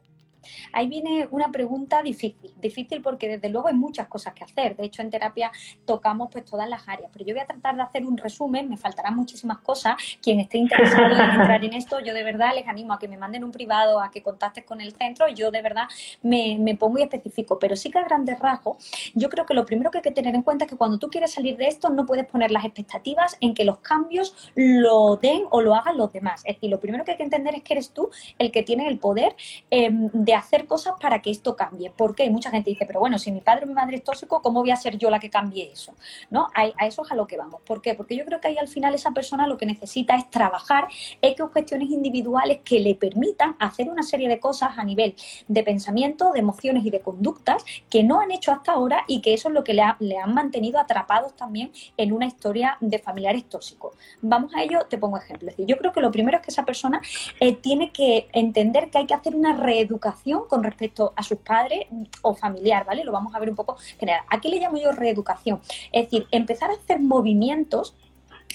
Ahí 0.73 0.89
viene 0.89 1.29
una 1.31 1.51
pregunta 1.51 2.03
difícil, 2.03 2.53
difícil 2.61 3.03
porque 3.03 3.29
desde 3.29 3.49
luego 3.49 3.69
hay 3.69 3.75
muchas 3.75 4.09
cosas 4.09 4.35
que 4.35 4.45
hacer. 4.45 4.77
De 4.77 4.85
hecho, 4.85 5.03
en 5.03 5.11
terapia 5.11 5.51
tocamos 5.85 6.29
pues 6.31 6.45
todas 6.45 6.69
las 6.69 6.89
áreas, 6.89 7.11
pero 7.13 7.25
yo 7.25 7.35
voy 7.35 7.43
a 7.43 7.47
tratar 7.47 7.77
de 7.77 7.83
hacer 7.83 8.05
un 8.05 8.17
resumen, 8.17 8.69
me 8.69 8.77
faltarán 8.77 9.17
muchísimas 9.17 9.59
cosas. 9.59 9.97
Quien 10.23 10.41
esté 10.41 10.59
interesado 10.59 11.15
en 11.15 11.31
entrar 11.31 11.65
en 11.65 11.75
esto, 11.75 12.01
yo 12.01 12.15
de 12.15 12.23
verdad 12.23 12.53
les 12.55 12.67
animo 12.67 12.93
a 12.93 12.99
que 12.99 13.09
me 13.09 13.17
manden 13.17 13.45
un 13.45 13.53
privado, 13.53 14.01
a 14.01 14.11
que 14.11 14.23
contactes 14.23 14.65
con 14.65 14.81
el 14.81 14.93
centro 14.93 15.23
yo 15.35 15.51
de 15.51 15.63
verdad 15.63 15.85
me, 16.23 16.57
me 16.59 16.77
pongo 16.77 16.99
y 16.99 17.03
especifico. 17.03 17.59
Pero 17.59 17.77
sí 17.77 17.91
que 17.91 17.99
a 17.99 18.05
grandes 18.05 18.39
rasgos, 18.39 18.77
yo 19.15 19.29
creo 19.29 19.47
que 19.47 19.55
lo 19.55 19.65
primero 19.65 19.91
que 19.91 19.99
hay 19.99 20.03
que 20.03 20.11
tener 20.11 20.35
en 20.35 20.43
cuenta 20.43 20.65
es 20.65 20.71
que 20.71 20.77
cuando 20.77 20.99
tú 20.99 21.09
quieres 21.09 21.33
salir 21.33 21.57
de 21.57 21.67
esto 21.67 21.91
no 21.91 22.07
puedes 22.07 22.27
poner 22.27 22.51
las 22.51 22.65
expectativas 22.65 23.37
en 23.41 23.55
que 23.55 23.65
los 23.65 23.79
cambios 23.79 24.53
lo 24.55 25.17
den 25.17 25.45
o 25.51 25.61
lo 25.61 25.75
hagan 25.75 25.97
los 25.97 26.13
demás. 26.13 26.43
Es 26.45 26.57
decir, 26.57 26.71
lo 26.71 26.81
primero 26.81 27.05
que 27.05 27.13
hay 27.13 27.17
que 27.17 27.23
entender 27.25 27.55
es 27.55 27.63
que 27.63 27.75
eres 27.75 27.91
tú 27.91 28.11
el 28.39 28.51
que 28.51 28.63
tiene 28.63 28.89
el 28.89 28.99
poder 28.99 29.35
em, 29.71 30.11
de 30.13 30.32
hacer 30.35 30.67
cosas 30.67 30.95
para 31.01 31.21
que 31.21 31.31
esto 31.31 31.57
cambie. 31.57 31.93
Porque 31.97 32.29
mucha 32.31 32.51
gente 32.51 32.71
dice, 32.71 32.87
pero 32.87 33.01
bueno, 33.01 33.19
si 33.19 33.31
mi 33.33 33.41
padre 33.41 33.65
o 33.65 33.69
mi 33.69 33.75
madre 33.75 33.97
es 33.97 34.05
tóxico, 34.05 34.41
¿cómo 34.43 34.61
voy 34.61 34.71
a 34.71 34.77
ser 34.77 34.99
yo 34.99 35.11
la 35.11 35.19
que 35.19 35.31
cambie 35.31 35.71
eso? 35.73 35.95
¿No? 36.31 36.49
A, 36.55 36.87
eso 36.87 37.05
es 37.05 37.12
a 37.12 37.15
lo 37.15 37.27
que 37.27 37.37
vamos. 37.37 37.61
¿Por 37.62 37.83
qué? 37.83 37.95
Porque 37.95 38.17
yo 38.17 38.25
creo 38.25 38.41
que 38.41 38.49
ahí 38.49 38.59
al 38.59 38.69
final 38.69 38.95
esa 38.95 39.11
persona 39.12 39.47
lo 39.47 39.57
que 39.59 39.67
necesita 39.67 40.17
es 40.17 40.31
trabajar 40.31 40.89
en 41.21 41.35
cuestiones 41.51 41.91
individuales 41.91 42.61
que 42.65 42.81
le 42.81 42.95
permitan 42.95 43.57
hacer 43.59 43.89
una 43.89 44.03
serie 44.03 44.29
de 44.29 44.39
cosas 44.39 44.79
a 44.79 44.85
nivel 44.85 45.15
de 45.49 45.62
pensamiento, 45.62 46.33
de 46.33 46.41
emociones 46.41 46.85
y 46.85 46.91
de 46.91 47.01
conductas 47.01 47.65
que 47.91 48.03
no 48.03 48.21
han 48.21 48.31
hecho 48.31 48.53
hasta 48.53 48.73
ahora 48.73 49.05
y 49.07 49.21
que 49.21 49.35
eso 49.35 49.49
es 49.49 49.55
lo 49.55 49.65
que 49.65 49.75
le, 49.75 49.83
le 50.01 50.19
han 50.19 50.35
mantenido 50.35 50.79
atrapados 50.79 51.35
también 51.35 51.73
en 51.97 52.12
una 52.12 52.27
historia 52.27 52.77
de 52.81 52.99
familiares 52.99 53.49
tóxicos. 53.49 53.97
Vamos 54.21 54.55
a 54.55 54.62
ello, 54.62 54.87
te 54.89 54.99
pongo 54.99 55.17
ejemplo. 55.17 55.49
Es 55.49 55.57
decir, 55.57 55.67
yo 55.67 55.77
creo 55.79 55.93
que 55.93 56.01
lo 56.01 56.11
primero 56.11 56.37
es 56.39 56.45
que 56.45 56.51
esa 56.51 56.65
persona 56.65 57.01
eh, 57.41 57.55
tiene 57.55 57.91
que 57.91 58.29
entender 58.33 58.91
que 58.91 58.99
hay 58.99 59.07
que 59.07 59.15
hacer 59.15 59.35
una 59.35 59.57
reeducación 59.57 60.22
con 60.49 60.62
respecto 60.62 61.12
a 61.17 61.23
sus 61.23 61.38
padres 61.38 61.87
o 62.23 62.35
familiar, 62.35 62.85
¿vale? 62.85 63.05
Lo 63.05 63.12
vamos 63.12 63.35
a 63.35 63.38
ver 63.38 63.50
un 63.50 63.57
poco 63.57 63.76
general. 63.99 64.23
Aquí 64.29 64.49
le 64.49 64.61
llamo 64.61 64.79
yo 64.79 64.93
reeducación. 64.93 65.61
Es 65.91 66.05
decir, 66.05 66.26
empezar 66.31 66.71
a 66.71 66.75
hacer 66.75 67.00
movimientos 67.00 67.95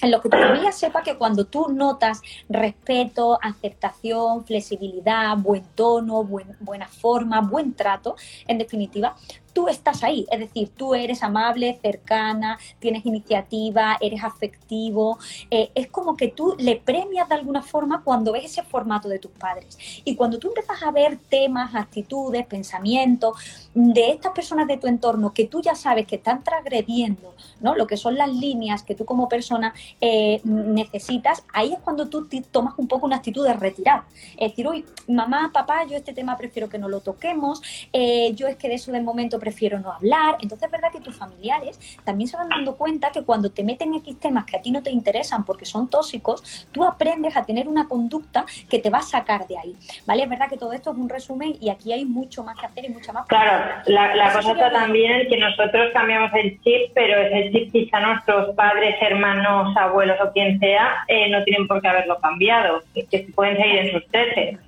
en 0.00 0.10
los 0.10 0.20
que 0.20 0.28
tu 0.28 0.36
familia 0.36 0.72
sepa 0.72 1.02
que 1.02 1.16
cuando 1.16 1.46
tú 1.46 1.68
notas 1.68 2.22
respeto, 2.48 3.38
aceptación, 3.42 4.44
flexibilidad, 4.44 5.36
buen 5.36 5.64
tono, 5.74 6.24
buena 6.24 6.88
forma, 6.88 7.40
buen 7.40 7.74
trato, 7.74 8.16
en 8.46 8.58
definitiva, 8.58 9.16
tú 9.58 9.66
estás 9.66 10.04
ahí, 10.04 10.24
es 10.30 10.38
decir, 10.38 10.70
tú 10.76 10.94
eres 10.94 11.20
amable, 11.24 11.80
cercana, 11.82 12.60
tienes 12.78 13.04
iniciativa, 13.04 13.96
eres 14.00 14.22
afectivo, 14.22 15.18
eh, 15.50 15.72
es 15.74 15.88
como 15.88 16.16
que 16.16 16.28
tú 16.28 16.54
le 16.60 16.76
premias 16.76 17.28
de 17.28 17.34
alguna 17.34 17.62
forma 17.62 18.02
cuando 18.04 18.30
ves 18.30 18.44
ese 18.44 18.62
formato 18.62 19.08
de 19.08 19.18
tus 19.18 19.32
padres. 19.32 19.76
Y 20.04 20.14
cuando 20.14 20.38
tú 20.38 20.46
empiezas 20.46 20.80
a 20.80 20.92
ver 20.92 21.18
temas, 21.28 21.74
actitudes, 21.74 22.46
pensamientos 22.46 23.36
de 23.74 24.10
estas 24.10 24.32
personas 24.32 24.68
de 24.68 24.76
tu 24.76 24.86
entorno 24.86 25.34
que 25.34 25.46
tú 25.46 25.60
ya 25.60 25.74
sabes 25.74 26.06
que 26.06 26.16
están 26.16 26.44
transgrediendo 26.44 27.34
¿no? 27.60 27.74
lo 27.74 27.88
que 27.88 27.96
son 27.96 28.16
las 28.16 28.32
líneas 28.32 28.84
que 28.84 28.94
tú 28.94 29.04
como 29.04 29.28
persona 29.28 29.74
eh, 30.00 30.40
necesitas, 30.44 31.44
ahí 31.52 31.72
es 31.72 31.78
cuando 31.80 32.08
tú 32.08 32.28
tomas 32.50 32.74
un 32.76 32.88
poco 32.88 33.06
una 33.06 33.16
actitud 33.16 33.46
de 33.46 33.54
retirar. 33.54 34.02
Es 34.36 34.50
decir, 34.50 34.66
uy, 34.66 34.84
mamá, 35.08 35.50
papá, 35.52 35.84
yo 35.84 35.96
este 35.96 36.12
tema 36.12 36.36
prefiero 36.36 36.68
que 36.68 36.78
no 36.78 36.88
lo 36.88 37.00
toquemos, 37.00 37.62
eh, 37.92 38.32
yo 38.34 38.46
es 38.46 38.56
que 38.56 38.68
de 38.68 38.74
eso 38.74 38.92
de 38.92 39.00
momento 39.00 39.38
prefiero 39.38 39.78
no 39.78 39.92
hablar. 39.92 40.36
Entonces 40.40 40.66
es 40.66 40.72
verdad 40.72 40.92
que 40.92 41.00
tus 41.00 41.16
familiares 41.16 41.78
también 42.04 42.28
se 42.28 42.36
van 42.36 42.48
dando 42.48 42.76
cuenta 42.76 43.10
que 43.10 43.22
cuando 43.22 43.50
te 43.50 43.64
meten 43.64 43.94
X 43.94 44.18
temas 44.18 44.44
que 44.44 44.56
a 44.56 44.62
ti 44.62 44.70
no 44.70 44.82
te 44.82 44.90
interesan 44.90 45.44
porque 45.44 45.64
son 45.64 45.88
tóxicos, 45.88 46.66
tú 46.72 46.84
aprendes 46.84 47.36
a 47.36 47.44
tener 47.44 47.68
una 47.68 47.88
conducta 47.88 48.44
que 48.68 48.78
te 48.78 48.90
va 48.90 48.98
a 48.98 49.02
sacar 49.02 49.46
de 49.46 49.58
ahí. 49.58 49.76
¿Vale? 50.06 50.24
Es 50.24 50.28
verdad 50.28 50.48
que 50.48 50.56
todo 50.56 50.72
esto 50.72 50.92
es 50.92 50.98
un 50.98 51.08
resumen 51.08 51.56
y 51.60 51.70
aquí 51.70 51.92
hay 51.92 52.04
mucho 52.04 52.44
más 52.44 52.58
que 52.58 52.66
hacer 52.66 52.84
y 52.84 52.88
mucha 52.90 53.12
más. 53.12 53.26
Claro, 53.26 53.82
la, 53.86 54.32
cosa 54.32 54.52
está 54.52 54.70
también 54.70 55.28
que 55.28 55.36
nosotros 55.36 55.90
cambiamos 55.92 56.30
el 56.34 56.60
chip, 56.62 56.92
pero 56.94 57.20
ese 57.20 57.50
chip 57.52 57.72
quizá 57.72 58.00
nuestros 58.00 58.54
padres, 58.54 58.96
hermanos, 59.00 59.67
abuelos 59.76 60.18
o 60.20 60.32
quien 60.32 60.58
sea, 60.58 61.04
eh, 61.08 61.28
no 61.30 61.42
tienen 61.44 61.66
por 61.66 61.80
qué 61.80 61.88
haberlo 61.88 62.18
cambiado, 62.20 62.82
que 62.94 63.28
pueden 63.34 63.56
seguir 63.56 63.78
en 63.78 63.92
sus 63.92 64.06
trece. 64.08 64.58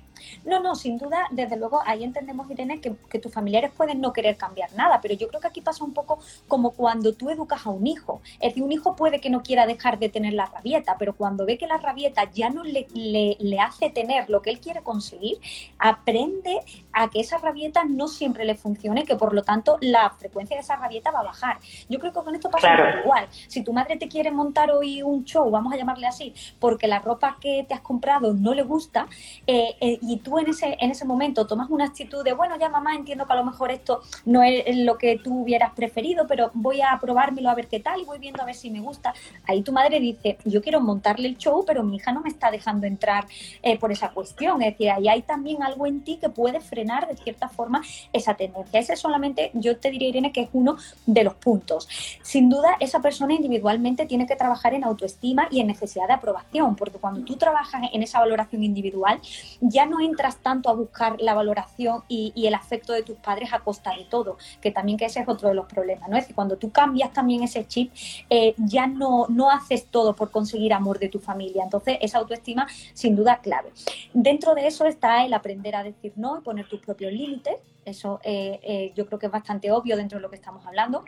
No, 0.45 0.59
no, 0.59 0.75
sin 0.75 0.97
duda, 0.97 1.27
desde 1.31 1.57
luego, 1.57 1.81
ahí 1.85 2.03
entendemos, 2.03 2.49
Irene, 2.49 2.81
que, 2.81 2.93
que, 3.09 3.19
tus 3.19 3.31
familiares 3.31 3.71
pueden 3.75 4.01
no 4.01 4.11
querer 4.11 4.37
cambiar 4.37 4.73
nada, 4.73 4.99
pero 5.01 5.13
yo 5.13 5.27
creo 5.27 5.39
que 5.39 5.47
aquí 5.47 5.61
pasa 5.61 5.83
un 5.83 5.93
poco 5.93 6.19
como 6.47 6.71
cuando 6.71 7.13
tú 7.13 7.29
educas 7.29 7.65
a 7.65 7.69
un 7.69 7.85
hijo. 7.85 8.21
Es 8.39 8.49
decir, 8.49 8.63
un 8.63 8.71
hijo 8.71 8.95
puede 8.95 9.19
que 9.19 9.29
no 9.29 9.43
quiera 9.43 9.67
dejar 9.67 9.99
de 9.99 10.09
tener 10.09 10.33
la 10.33 10.45
rabieta, 10.47 10.95
pero 10.97 11.13
cuando 11.13 11.45
ve 11.45 11.57
que 11.57 11.67
la 11.67 11.77
rabieta 11.77 12.29
ya 12.31 12.49
no 12.49 12.63
le, 12.63 12.87
le, 12.93 13.59
hace 13.59 13.89
tener 13.89 14.29
lo 14.29 14.41
que 14.41 14.49
él 14.49 14.59
quiere 14.59 14.81
conseguir, 14.81 15.37
aprende 15.77 16.59
a 16.93 17.09
que 17.09 17.19
esa 17.19 17.37
rabieta 17.37 17.83
no 17.85 18.07
siempre 18.07 18.45
le 18.45 18.55
funcione, 18.55 19.03
que 19.03 19.15
por 19.15 19.33
lo 19.33 19.43
tanto 19.43 19.77
la 19.81 20.09
frecuencia 20.11 20.55
de 20.55 20.61
esa 20.61 20.75
rabieta 20.75 21.11
va 21.11 21.21
a 21.21 21.23
bajar. 21.23 21.59
Yo 21.89 21.99
creo 21.99 22.11
que 22.11 22.19
con 22.19 22.35
esto 22.35 22.49
pasa 22.49 22.75
igual. 23.03 23.27
Si 23.47 23.63
tu 23.63 23.73
madre 23.73 23.97
te 23.97 24.07
quiere 24.07 24.31
montar 24.31 24.71
hoy 24.71 25.01
un 25.01 25.23
show, 25.23 25.49
vamos 25.49 25.73
a 25.73 25.77
llamarle 25.77 26.07
así, 26.07 26.33
porque 26.59 26.87
la 26.87 26.99
ropa 26.99 27.37
que 27.39 27.65
te 27.67 27.73
has 27.73 27.81
comprado 27.81 28.33
no 28.33 28.53
le 28.53 28.63
gusta, 28.63 29.07
eh, 29.47 29.75
eh, 29.79 29.99
y 30.01 30.17
tú 30.17 30.37
en 30.39 30.49
ese, 30.49 30.77
en 30.79 30.91
ese 30.91 31.05
momento 31.05 31.47
tomas 31.47 31.69
una 31.69 31.85
actitud 31.85 32.23
de, 32.23 32.33
bueno, 32.33 32.57
ya 32.59 32.69
mamá, 32.69 32.95
entiendo 32.95 33.25
que 33.25 33.33
a 33.33 33.37
lo 33.37 33.45
mejor 33.45 33.71
esto 33.71 34.01
no 34.25 34.43
es 34.43 34.75
lo 34.77 34.97
que 34.97 35.17
tú 35.17 35.41
hubieras 35.41 35.73
preferido, 35.73 36.27
pero 36.27 36.51
voy 36.53 36.81
a 36.81 36.97
probármelo 36.99 37.49
a 37.49 37.55
ver 37.55 37.67
qué 37.67 37.79
tal 37.79 38.01
y 38.01 38.05
voy 38.05 38.19
viendo 38.19 38.41
a 38.41 38.45
ver 38.45 38.55
si 38.55 38.69
me 38.69 38.79
gusta. 38.79 39.13
Ahí 39.47 39.61
tu 39.61 39.71
madre 39.71 39.99
dice, 39.99 40.37
yo 40.45 40.61
quiero 40.61 40.81
montarle 40.81 41.27
el 41.27 41.37
show, 41.37 41.63
pero 41.65 41.83
mi 41.83 41.97
hija 41.97 42.11
no 42.11 42.21
me 42.21 42.29
está 42.29 42.51
dejando 42.51 42.87
entrar 42.87 43.25
eh, 43.61 43.77
por 43.77 43.91
esa 43.91 44.09
cuestión. 44.09 44.61
Es 44.61 44.73
decir, 44.73 44.91
ahí 44.91 45.07
hay 45.07 45.21
también 45.21 45.63
algo 45.63 45.85
en 45.85 46.03
ti 46.03 46.17
que 46.17 46.29
puede 46.29 46.59
frenar 46.59 46.80
de 46.81 47.15
cierta 47.15 47.47
forma 47.47 47.81
esa 48.11 48.33
tendencia. 48.33 48.79
Ese 48.79 48.95
solamente, 48.95 49.51
yo 49.53 49.77
te 49.77 49.91
diría, 49.91 50.09
Irene, 50.09 50.31
que 50.31 50.41
es 50.41 50.49
uno 50.53 50.77
de 51.05 51.23
los 51.23 51.35
puntos. 51.35 51.87
Sin 52.23 52.49
duda, 52.49 52.75
esa 52.79 53.01
persona 53.01 53.33
individualmente 53.33 54.05
tiene 54.05 54.25
que 54.25 54.35
trabajar 54.35 54.73
en 54.73 54.83
autoestima 54.83 55.47
y 55.51 55.59
en 55.59 55.67
necesidad 55.67 56.07
de 56.07 56.13
aprobación, 56.13 56.75
porque 56.75 56.97
cuando 56.97 57.21
tú 57.21 57.37
trabajas 57.37 57.83
en 57.93 58.03
esa 58.03 58.19
valoración 58.19 58.63
individual, 58.63 59.19
ya 59.61 59.85
no 59.85 60.01
entras 60.01 60.37
tanto 60.37 60.69
a 60.69 60.73
buscar 60.73 61.21
la 61.21 61.33
valoración 61.33 62.03
y, 62.07 62.33
el 62.41 62.55
afecto 62.55 62.91
de 62.91 63.03
tus 63.03 63.17
padres 63.17 63.53
a 63.53 63.59
costa 63.59 63.91
de 63.95 64.03
todo, 64.05 64.37
que 64.61 64.71
también 64.71 64.97
que 64.97 65.05
ese 65.05 65.19
es 65.19 65.29
otro 65.29 65.47
de 65.47 65.53
los 65.53 65.67
problemas, 65.67 66.09
¿no? 66.09 66.17
Es 66.17 66.23
decir, 66.23 66.35
cuando 66.35 66.57
tú 66.57 66.71
cambias 66.71 67.13
también 67.13 67.43
ese 67.43 67.65
chip, 67.67 67.93
eh, 68.29 68.55
ya 68.57 68.87
no, 68.87 69.27
no 69.29 69.51
haces 69.51 69.85
todo 69.85 70.15
por 70.15 70.31
conseguir 70.31 70.73
amor 70.73 70.97
de 70.99 71.07
tu 71.07 71.19
familia. 71.19 71.63
Entonces, 71.63 71.97
esa 72.01 72.17
autoestima, 72.17 72.67
sin 72.93 73.15
duda, 73.15 73.37
clave. 73.37 73.71
Dentro 74.13 74.55
de 74.55 74.67
eso 74.67 74.85
está 74.85 75.23
el 75.23 75.33
aprender 75.33 75.75
a 75.75 75.83
decir 75.83 76.13
no 76.15 76.39
y 76.39 76.41
poner 76.41 76.67
tus 76.71 76.79
propios 76.79 77.11
límites. 77.11 77.57
Eso 77.85 78.19
eh, 78.23 78.59
eh, 78.63 78.91
yo 78.95 79.05
creo 79.05 79.19
que 79.19 79.25
es 79.25 79.31
bastante 79.31 79.71
obvio 79.71 79.97
dentro 79.97 80.17
de 80.17 80.21
lo 80.23 80.29
que 80.29 80.37
estamos 80.37 80.65
hablando. 80.65 81.03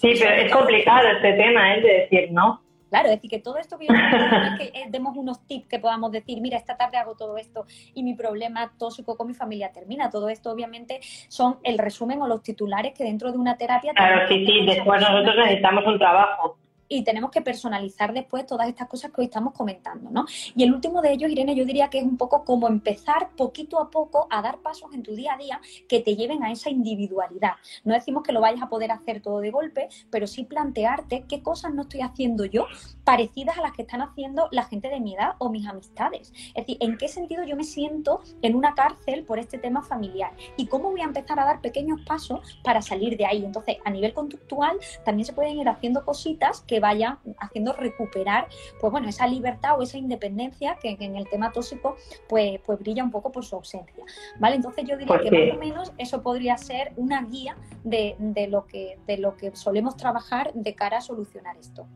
Sí, 0.00 0.12
pero 0.18 0.30
es 0.30 0.52
complicado 0.52 1.08
este 1.08 1.32
tema, 1.32 1.74
¿eh? 1.74 1.80
De 1.80 1.92
decir 2.00 2.32
no. 2.32 2.62
Claro, 2.90 3.08
es 3.08 3.16
decir, 3.16 3.30
que 3.30 3.38
todo 3.38 3.58
esto 3.58 3.78
que 3.78 3.86
yo 3.86 3.94
es 3.94 4.58
que 4.58 4.78
eh, 4.78 4.86
demos 4.88 5.16
unos 5.16 5.46
tips 5.46 5.68
que 5.68 5.78
podamos 5.78 6.10
decir, 6.10 6.40
mira, 6.40 6.56
esta 6.56 6.76
tarde 6.76 6.96
hago 6.96 7.16
todo 7.16 7.36
esto 7.36 7.66
y 7.94 8.02
mi 8.02 8.14
problema 8.14 8.72
tóxico 8.78 9.16
con 9.16 9.26
mi 9.26 9.34
familia 9.34 9.72
termina. 9.72 10.10
Todo 10.10 10.28
esto, 10.28 10.50
obviamente, 10.50 11.00
son 11.28 11.58
el 11.64 11.78
resumen 11.78 12.22
o 12.22 12.26
los 12.26 12.42
titulares 12.42 12.94
que 12.94 13.04
dentro 13.04 13.30
de 13.30 13.38
una 13.38 13.56
terapia. 13.56 13.92
Claro, 13.92 14.28
sí, 14.28 14.44
sí, 14.46 14.66
después 14.66 15.00
nosotros 15.00 15.36
necesitamos 15.36 15.86
un 15.86 15.98
trabajo 15.98 16.58
y 16.88 17.04
tenemos 17.04 17.30
que 17.30 17.42
personalizar 17.42 18.12
después 18.12 18.46
todas 18.46 18.68
estas 18.68 18.88
cosas 18.88 19.10
que 19.10 19.20
hoy 19.20 19.26
estamos 19.26 19.52
comentando, 19.52 20.10
¿no? 20.10 20.24
Y 20.54 20.62
el 20.64 20.72
último 20.72 21.02
de 21.02 21.12
ellos, 21.12 21.30
Irene, 21.30 21.54
yo 21.54 21.64
diría 21.64 21.88
que 21.88 21.98
es 21.98 22.04
un 22.04 22.16
poco 22.16 22.44
como 22.44 22.68
empezar 22.68 23.30
poquito 23.36 23.80
a 23.80 23.90
poco 23.90 24.26
a 24.30 24.42
dar 24.42 24.58
pasos 24.58 24.92
en 24.94 25.02
tu 25.02 25.14
día 25.14 25.34
a 25.34 25.36
día 25.36 25.60
que 25.88 26.00
te 26.00 26.16
lleven 26.16 26.42
a 26.42 26.50
esa 26.50 26.70
individualidad. 26.70 27.52
No 27.84 27.94
decimos 27.94 28.22
que 28.22 28.32
lo 28.32 28.40
vayas 28.40 28.62
a 28.62 28.68
poder 28.68 28.92
hacer 28.92 29.20
todo 29.20 29.40
de 29.40 29.50
golpe, 29.50 29.88
pero 30.10 30.26
sí 30.26 30.44
plantearte 30.44 31.24
qué 31.28 31.42
cosas 31.42 31.74
no 31.74 31.82
estoy 31.82 32.00
haciendo 32.00 32.44
yo 32.44 32.66
parecidas 33.04 33.58
a 33.58 33.62
las 33.62 33.72
que 33.72 33.82
están 33.82 34.02
haciendo 34.02 34.48
la 34.50 34.64
gente 34.64 34.88
de 34.88 35.00
mi 35.00 35.14
edad 35.14 35.32
o 35.38 35.50
mis 35.50 35.66
amistades. 35.66 36.32
Es 36.48 36.66
decir, 36.66 36.76
en 36.80 36.96
qué 36.98 37.08
sentido 37.08 37.44
yo 37.44 37.56
me 37.56 37.64
siento 37.64 38.20
en 38.42 38.54
una 38.54 38.74
cárcel 38.74 39.24
por 39.24 39.38
este 39.38 39.58
tema 39.58 39.82
familiar 39.82 40.32
y 40.56 40.66
cómo 40.66 40.90
voy 40.90 41.00
a 41.00 41.04
empezar 41.04 41.38
a 41.40 41.44
dar 41.44 41.60
pequeños 41.60 42.00
pasos 42.06 42.40
para 42.62 42.82
salir 42.82 43.16
de 43.16 43.26
ahí. 43.26 43.44
Entonces, 43.44 43.78
a 43.84 43.90
nivel 43.90 44.12
conductual, 44.14 44.78
también 45.04 45.26
se 45.26 45.32
pueden 45.32 45.58
ir 45.58 45.68
haciendo 45.68 46.04
cositas 46.04 46.60
que 46.62 46.77
vaya 46.80 47.18
haciendo 47.38 47.72
recuperar, 47.72 48.48
pues 48.80 48.90
bueno, 48.90 49.08
esa 49.08 49.26
libertad 49.26 49.78
o 49.78 49.82
esa 49.82 49.98
independencia 49.98 50.76
que, 50.76 50.96
en 50.98 51.16
el 51.16 51.28
tema 51.28 51.52
tóxico, 51.52 51.96
pues, 52.28 52.60
pues 52.64 52.78
brilla 52.78 53.04
un 53.04 53.10
poco 53.10 53.32
por 53.32 53.44
su 53.44 53.56
ausencia. 53.56 54.04
¿Vale? 54.38 54.56
Entonces 54.56 54.84
yo 54.86 54.96
diría 54.96 55.18
que 55.18 55.30
más 55.30 55.56
o 55.56 55.58
menos 55.58 55.92
eso 55.98 56.22
podría 56.22 56.56
ser 56.56 56.92
una 56.96 57.22
guía 57.22 57.56
de, 57.84 58.16
de, 58.18 58.48
lo 58.48 58.66
que, 58.66 58.98
de 59.06 59.18
lo 59.18 59.36
que 59.36 59.54
solemos 59.54 59.96
trabajar 59.96 60.52
de 60.54 60.74
cara 60.74 60.98
a 60.98 61.00
solucionar 61.00 61.56
esto. 61.56 61.86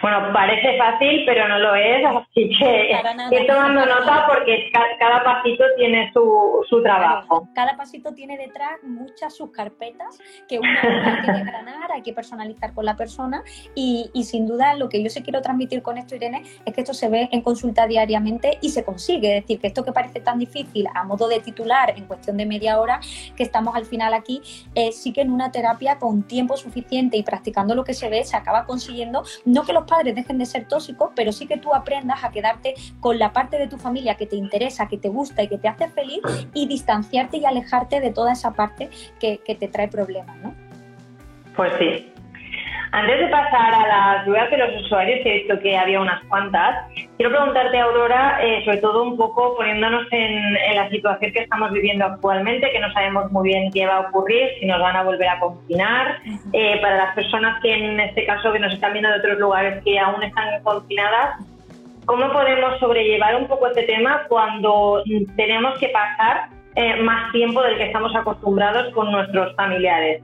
Bueno, 0.00 0.32
parece 0.32 0.76
fácil, 0.78 1.22
pero 1.26 1.48
no 1.48 1.58
lo 1.58 1.74
es, 1.74 2.04
así 2.04 2.50
que 2.58 2.90
estoy 2.90 3.46
tomando 3.46 3.86
nota 3.86 4.26
porque 4.28 4.70
cada, 4.72 5.22
pasito 5.22 5.64
tiene 5.76 6.10
su, 6.12 6.64
su 6.68 6.82
trabajo. 6.82 7.48
Cada 7.54 7.76
pasito 7.76 8.12
tiene 8.12 8.36
detrás 8.36 8.82
muchas 8.82 9.34
sus 9.34 9.50
carpetas 9.50 10.18
que 10.48 10.58
uno 10.58 10.68
hay 10.82 11.22
que 11.22 11.32
desgranar, 11.32 11.92
hay 11.92 12.02
que 12.02 12.12
personalizar 12.12 12.74
con 12.74 12.84
la 12.84 12.96
persona 12.96 13.42
y, 13.74 14.10
y, 14.12 14.24
sin 14.24 14.46
duda 14.46 14.74
lo 14.74 14.88
que 14.88 15.02
yo 15.02 15.10
sí 15.10 15.22
quiero 15.22 15.40
transmitir 15.40 15.82
con 15.82 15.98
esto, 15.98 16.14
Irene, 16.14 16.42
es 16.64 16.74
que 16.74 16.80
esto 16.80 16.94
se 16.94 17.08
ve 17.08 17.28
en 17.32 17.40
consulta 17.40 17.86
diariamente 17.86 18.58
y 18.60 18.70
se 18.70 18.84
consigue. 18.84 19.36
Es 19.36 19.42
decir, 19.42 19.60
que 19.60 19.68
esto 19.68 19.84
que 19.84 19.92
parece 19.92 20.20
tan 20.20 20.38
difícil 20.38 20.86
a 20.94 21.04
modo 21.04 21.28
de 21.28 21.40
titular 21.40 21.94
en 21.96 22.06
cuestión 22.06 22.36
de 22.36 22.46
media 22.46 22.80
hora, 22.80 23.00
que 23.36 23.42
estamos 23.42 23.74
al 23.74 23.84
final 23.84 24.14
aquí, 24.14 24.42
eh, 24.74 24.92
sí 24.92 25.12
que 25.12 25.22
en 25.22 25.30
una 25.30 25.50
terapia 25.50 25.98
con 25.98 26.22
tiempo 26.24 26.56
suficiente 26.56 27.16
y 27.16 27.22
practicando 27.22 27.74
lo 27.74 27.84
que 27.84 27.94
se 27.94 28.08
ve, 28.08 28.24
se 28.24 28.36
acaba 28.36 28.64
consiguiendo 28.64 29.22
no 29.44 29.61
que 29.64 29.72
los 29.72 29.84
padres 29.84 30.14
dejen 30.14 30.38
de 30.38 30.46
ser 30.46 30.66
tóxicos, 30.66 31.10
pero 31.14 31.32
sí 31.32 31.46
que 31.46 31.58
tú 31.58 31.74
aprendas 31.74 32.24
a 32.24 32.30
quedarte 32.30 32.74
con 33.00 33.18
la 33.18 33.32
parte 33.32 33.58
de 33.58 33.66
tu 33.66 33.78
familia 33.78 34.16
que 34.16 34.26
te 34.26 34.36
interesa, 34.36 34.88
que 34.88 34.98
te 34.98 35.08
gusta 35.08 35.42
y 35.42 35.48
que 35.48 35.58
te 35.58 35.68
hace 35.68 35.88
feliz 35.88 36.20
y 36.54 36.66
distanciarte 36.66 37.38
y 37.38 37.44
alejarte 37.44 38.00
de 38.00 38.10
toda 38.10 38.32
esa 38.32 38.52
parte 38.52 38.90
que, 39.18 39.38
que 39.38 39.54
te 39.54 39.68
trae 39.68 39.88
problemas, 39.88 40.36
¿no? 40.38 40.54
Pues 41.56 41.72
sí, 41.78 42.11
antes 42.92 43.20
de 43.20 43.28
pasar 43.28 43.74
a 43.74 43.88
las 43.88 44.26
dudas 44.26 44.50
de 44.50 44.58
los 44.58 44.82
usuarios, 44.82 45.20
que 45.22 45.30
he 45.30 45.38
visto 45.38 45.58
que 45.60 45.78
había 45.78 45.98
unas 45.98 46.22
cuantas, 46.24 46.86
quiero 47.16 47.30
preguntarte, 47.30 47.78
Aurora, 47.78 48.38
eh, 48.42 48.62
sobre 48.66 48.78
todo 48.78 49.02
un 49.02 49.16
poco 49.16 49.56
poniéndonos 49.56 50.06
en, 50.10 50.52
la 50.74 50.90
situación 50.90 51.32
que 51.32 51.40
estamos 51.40 51.72
viviendo 51.72 52.04
actualmente, 52.04 52.70
que 52.70 52.80
no 52.80 52.92
sabemos 52.92 53.32
muy 53.32 53.48
bien 53.48 53.72
qué 53.72 53.86
va 53.86 53.96
a 53.96 54.00
ocurrir, 54.00 54.50
si 54.60 54.66
nos 54.66 54.78
van 54.78 54.96
a 54.96 55.04
volver 55.04 55.26
a 55.26 55.40
confinar. 55.40 56.18
Eh, 56.52 56.78
para 56.82 56.96
las 56.98 57.14
personas 57.14 57.62
que 57.62 57.72
en 57.72 57.98
este 57.98 58.26
caso 58.26 58.52
que 58.52 58.58
nos 58.58 58.74
están 58.74 58.92
viendo 58.92 59.10
de 59.10 59.18
otros 59.18 59.38
lugares 59.38 59.82
que 59.82 59.98
aún 59.98 60.22
están 60.22 60.62
confinadas, 60.62 61.36
¿cómo 62.04 62.30
podemos 62.30 62.78
sobrellevar 62.78 63.36
un 63.36 63.48
poco 63.48 63.68
este 63.68 63.84
tema 63.84 64.24
cuando 64.28 65.02
tenemos 65.36 65.78
que 65.78 65.88
pasar 65.88 66.48
eh, 66.74 66.96
más 66.96 67.32
tiempo 67.32 67.62
del 67.62 67.78
que 67.78 67.84
estamos 67.84 68.14
acostumbrados 68.14 68.92
con 68.92 69.10
nuestros 69.10 69.56
familiares? 69.56 70.22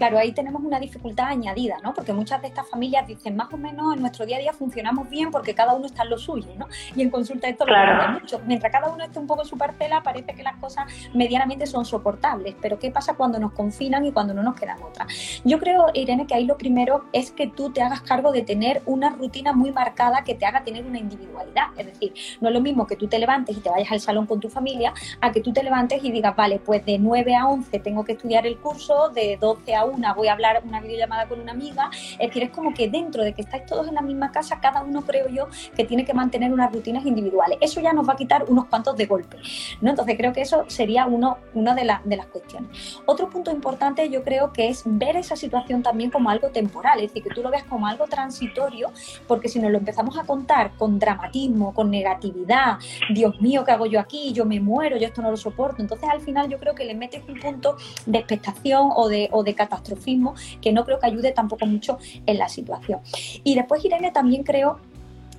Claro, 0.00 0.16
ahí 0.16 0.32
tenemos 0.32 0.62
una 0.62 0.80
dificultad 0.80 1.26
añadida, 1.26 1.76
¿no? 1.82 1.92
Porque 1.92 2.14
muchas 2.14 2.40
de 2.40 2.48
estas 2.48 2.66
familias 2.66 3.06
dicen, 3.06 3.36
más 3.36 3.52
o 3.52 3.58
menos 3.58 3.94
en 3.94 4.00
nuestro 4.00 4.24
día 4.24 4.38
a 4.38 4.40
día 4.40 4.54
funcionamos 4.54 5.10
bien 5.10 5.30
porque 5.30 5.54
cada 5.54 5.74
uno 5.74 5.84
está 5.84 6.04
en 6.04 6.08
lo 6.08 6.16
suyo, 6.16 6.48
¿no? 6.56 6.68
Y 6.96 7.02
en 7.02 7.10
consulta 7.10 7.50
esto 7.50 7.66
lo 7.66 7.74
lo 7.74 8.12
mucho. 8.12 8.40
Mientras 8.46 8.72
cada 8.72 8.88
uno 8.88 9.04
esté 9.04 9.18
un 9.18 9.26
poco 9.26 9.42
en 9.42 9.48
su 9.48 9.58
parcela, 9.58 10.02
parece 10.02 10.32
que 10.34 10.42
las 10.42 10.56
cosas 10.56 10.90
medianamente 11.12 11.66
son 11.66 11.84
soportables. 11.84 12.54
Pero 12.62 12.78
¿qué 12.78 12.90
pasa 12.90 13.12
cuando 13.12 13.38
nos 13.38 13.52
confinan 13.52 14.06
y 14.06 14.10
cuando 14.10 14.32
no 14.32 14.42
nos 14.42 14.54
quedan 14.54 14.82
otras? 14.82 15.06
Yo 15.44 15.58
creo, 15.58 15.88
Irene, 15.92 16.26
que 16.26 16.32
ahí 16.32 16.46
lo 16.46 16.56
primero 16.56 17.04
es 17.12 17.30
que 17.30 17.48
tú 17.48 17.70
te 17.70 17.82
hagas 17.82 18.00
cargo 18.00 18.32
de 18.32 18.40
tener 18.40 18.80
una 18.86 19.10
rutina 19.10 19.52
muy 19.52 19.70
marcada 19.70 20.24
que 20.24 20.34
te 20.34 20.46
haga 20.46 20.64
tener 20.64 20.86
una 20.86 20.98
individualidad. 20.98 21.66
Es 21.76 21.84
decir, 21.84 22.14
no 22.40 22.48
es 22.48 22.54
lo 22.54 22.62
mismo 22.62 22.86
que 22.86 22.96
tú 22.96 23.06
te 23.06 23.18
levantes 23.18 23.54
y 23.54 23.60
te 23.60 23.68
vayas 23.68 23.92
al 23.92 24.00
salón 24.00 24.24
con 24.24 24.40
tu 24.40 24.48
familia 24.48 24.94
a 25.20 25.30
que 25.30 25.42
tú 25.42 25.52
te 25.52 25.62
levantes 25.62 26.02
y 26.02 26.10
digas, 26.10 26.34
vale, 26.34 26.58
pues 26.58 26.86
de 26.86 26.98
9 26.98 27.36
a 27.36 27.46
11 27.46 27.80
tengo 27.80 28.02
que 28.02 28.12
estudiar 28.12 28.46
el 28.46 28.56
curso, 28.56 29.10
de 29.10 29.36
12 29.38 29.74
a 29.74 29.89
una, 29.90 30.14
voy 30.14 30.28
a 30.28 30.32
hablar 30.32 30.62
una 30.64 30.80
videollamada 30.80 31.26
con 31.26 31.40
una 31.40 31.52
amiga. 31.52 31.90
Es 32.12 32.28
decir, 32.28 32.42
es 32.42 32.50
como 32.50 32.74
que 32.74 32.88
dentro 32.88 33.22
de 33.22 33.32
que 33.32 33.42
estáis 33.42 33.66
todos 33.66 33.88
en 33.88 33.94
la 33.94 34.02
misma 34.02 34.30
casa, 34.32 34.60
cada 34.60 34.82
uno 34.82 35.02
creo 35.02 35.28
yo 35.28 35.48
que 35.76 35.84
tiene 35.84 36.04
que 36.04 36.14
mantener 36.14 36.52
unas 36.52 36.72
rutinas 36.72 37.04
individuales. 37.04 37.58
Eso 37.60 37.80
ya 37.80 37.92
nos 37.92 38.08
va 38.08 38.14
a 38.14 38.16
quitar 38.16 38.44
unos 38.48 38.66
cuantos 38.66 38.96
de 38.96 39.06
golpe. 39.06 39.36
¿no? 39.80 39.90
Entonces 39.90 40.16
creo 40.16 40.32
que 40.32 40.42
eso 40.42 40.64
sería 40.68 41.06
uno, 41.06 41.38
una 41.54 41.74
de, 41.74 41.90
de 42.04 42.16
las 42.16 42.26
cuestiones. 42.26 43.00
Otro 43.06 43.28
punto 43.28 43.50
importante 43.50 44.08
yo 44.08 44.22
creo 44.22 44.52
que 44.52 44.68
es 44.68 44.82
ver 44.84 45.16
esa 45.16 45.36
situación 45.36 45.82
también 45.82 46.10
como 46.10 46.30
algo 46.30 46.48
temporal, 46.48 47.00
es 47.00 47.08
decir, 47.08 47.22
que 47.22 47.30
tú 47.30 47.42
lo 47.42 47.50
veas 47.50 47.64
como 47.64 47.86
algo 47.86 48.06
transitorio, 48.06 48.90
porque 49.26 49.48
si 49.48 49.58
nos 49.58 49.70
lo 49.70 49.78
empezamos 49.78 50.18
a 50.18 50.24
contar 50.24 50.72
con 50.76 50.98
dramatismo, 50.98 51.74
con 51.74 51.90
negatividad, 51.90 52.78
Dios 53.12 53.40
mío, 53.40 53.64
¿qué 53.64 53.72
hago 53.72 53.86
yo 53.86 54.00
aquí? 54.00 54.32
Yo 54.32 54.44
me 54.44 54.60
muero, 54.60 54.96
yo 54.96 55.06
esto 55.06 55.22
no 55.22 55.30
lo 55.30 55.36
soporto. 55.36 55.82
Entonces 55.82 56.08
al 56.08 56.20
final 56.20 56.48
yo 56.48 56.58
creo 56.58 56.74
que 56.74 56.84
le 56.84 56.94
metes 56.94 57.22
un 57.28 57.38
punto 57.38 57.76
de 58.06 58.18
expectación 58.18 58.90
o 58.94 59.08
de, 59.08 59.28
o 59.32 59.42
de 59.42 59.54
catastrofismo 59.80 60.34
que 60.60 60.72
no 60.72 60.84
creo 60.84 60.98
que 60.98 61.06
ayude 61.06 61.32
tampoco 61.32 61.66
mucho 61.66 61.98
en 62.26 62.38
la 62.38 62.48
situación. 62.48 63.00
Y 63.44 63.54
después 63.54 63.84
Irene 63.84 64.10
también 64.10 64.42
creo 64.42 64.78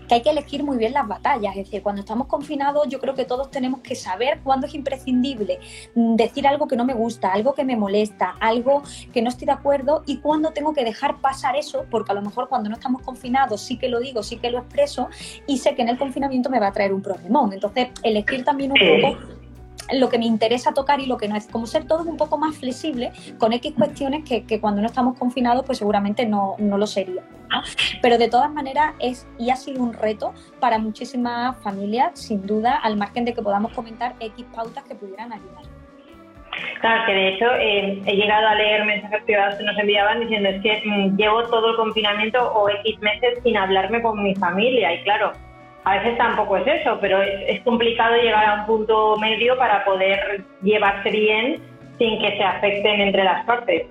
que 0.08 0.16
hay 0.16 0.22
que 0.24 0.30
elegir 0.30 0.62
muy 0.62 0.78
bien 0.78 0.92
las 0.92 1.08
batallas. 1.08 1.56
Es 1.56 1.66
decir, 1.66 1.82
cuando 1.82 2.02
estamos 2.02 2.28
confinados, 2.28 2.86
yo 2.90 3.00
creo 3.00 3.16
que 3.16 3.24
todos 3.24 3.50
tenemos 3.50 3.80
que 3.80 3.96
saber 3.96 4.42
cuándo 4.44 4.68
es 4.68 4.74
imprescindible 4.74 5.60
decir 5.96 6.46
algo 6.48 6.68
que 6.68 6.76
no 6.76 6.84
me 6.84 6.94
gusta, 6.94 7.32
algo 7.32 7.54
que 7.54 7.64
me 7.64 7.78
molesta, 7.78 8.36
algo 8.42 8.84
que 9.14 9.22
no 9.22 9.30
estoy 9.30 9.46
de 9.46 9.54
acuerdo 9.54 10.04
y 10.06 10.18
cuándo 10.18 10.52
tengo 10.52 10.74
que 10.74 10.84
dejar 10.84 11.22
pasar 11.22 11.56
eso, 11.56 11.86
porque 11.90 12.12
a 12.12 12.16
lo 12.16 12.22
mejor 12.22 12.50
cuando 12.50 12.70
no 12.70 12.76
estamos 12.76 13.04
confinados 13.04 13.62
sí 13.62 13.78
que 13.78 13.88
lo 13.88 14.02
digo, 14.02 14.22
sí 14.22 14.36
que 14.36 14.52
lo 14.52 14.60
expreso 14.60 15.08
y 15.48 15.60
sé 15.60 15.76
que 15.76 15.82
en 15.82 15.88
el 15.88 15.98
confinamiento 15.98 16.50
me 16.50 16.60
va 16.60 16.68
a 16.68 16.72
traer 16.74 16.94
un 16.94 17.02
problemón. 17.02 17.54
Entonces, 17.54 17.90
elegir 18.04 18.44
también 18.44 18.74
un 18.74 18.80
poco 18.80 19.41
lo 19.94 20.10
que 20.10 20.18
me 20.18 20.26
interesa 20.26 20.74
tocar 20.74 21.00
y 21.00 21.06
lo 21.06 21.18
que 21.18 21.28
no 21.28 21.36
es. 21.36 21.48
Como 21.48 21.66
ser 21.66 21.86
todos 21.86 22.06
un 22.06 22.18
poco 22.18 22.38
más 22.38 22.58
flexible 22.58 23.12
con 23.38 23.54
X 23.54 23.74
cuestiones 23.78 24.24
que, 24.24 24.60
cuando 24.60 24.82
no 24.82 24.88
estamos 24.88 25.18
confinados, 25.18 25.66
pues 25.66 25.78
seguramente 25.78 26.26
no, 26.26 26.56
no 26.58 26.78
lo 26.78 26.88
sería. 26.88 27.24
Pero 28.02 28.18
de 28.18 28.30
todas 28.30 28.52
maneras 28.52 28.94
es 29.00 29.28
y 29.38 29.50
ha 29.50 29.56
sido 29.56 29.84
un 29.84 29.94
reto 29.94 30.34
para 30.60 30.78
muchísimas 30.80 31.58
familias, 31.62 32.20
sin 32.20 32.46
duda, 32.46 32.76
al 32.76 32.98
margen 32.98 33.26
de 33.26 33.34
que 33.34 33.42
podamos 33.42 33.74
comentar 33.74 34.16
X 34.20 34.46
pautas 34.54 34.84
que 34.86 34.96
pudieran 34.96 35.34
ayudar. 35.34 35.64
Claro, 36.82 37.06
que 37.06 37.14
de 37.14 37.28
hecho 37.30 37.46
eh, 37.60 38.02
he 38.06 38.16
llegado 38.16 38.48
a 38.48 38.56
leer 38.56 38.86
mensajes 38.86 39.24
privados 39.24 39.56
que 39.56 39.64
nos 39.64 39.78
enviaban 39.78 40.20
diciendo 40.20 40.50
es 40.50 40.62
que 40.62 40.82
mm, 40.86 41.16
llevo 41.16 41.44
todo 41.44 41.72
el 41.72 41.76
confinamiento 41.76 42.40
o 42.54 42.70
X 42.70 43.00
meses 43.00 43.40
sin 43.44 43.56
hablarme 43.56 44.02
con 44.02 44.22
mi 44.22 44.36
familia 44.36 44.94
y 44.94 45.04
claro, 45.04 45.32
a 45.84 45.98
veces 45.98 46.18
tampoco 46.18 46.58
es 46.58 46.68
eso, 46.68 46.98
pero 47.02 47.22
es, 47.22 47.62
complicado 47.62 48.16
llegar 48.16 48.46
a 48.46 48.54
un 48.62 48.66
punto 48.66 49.18
medio 49.18 49.58
para 49.58 49.84
poder 49.84 50.44
llevarse 50.62 51.10
bien 51.10 51.62
sin 51.98 52.20
que 52.20 52.38
se 52.38 52.44
afecten 52.44 53.02
entre 53.02 53.24
las 53.24 53.46
partes. 53.46 53.88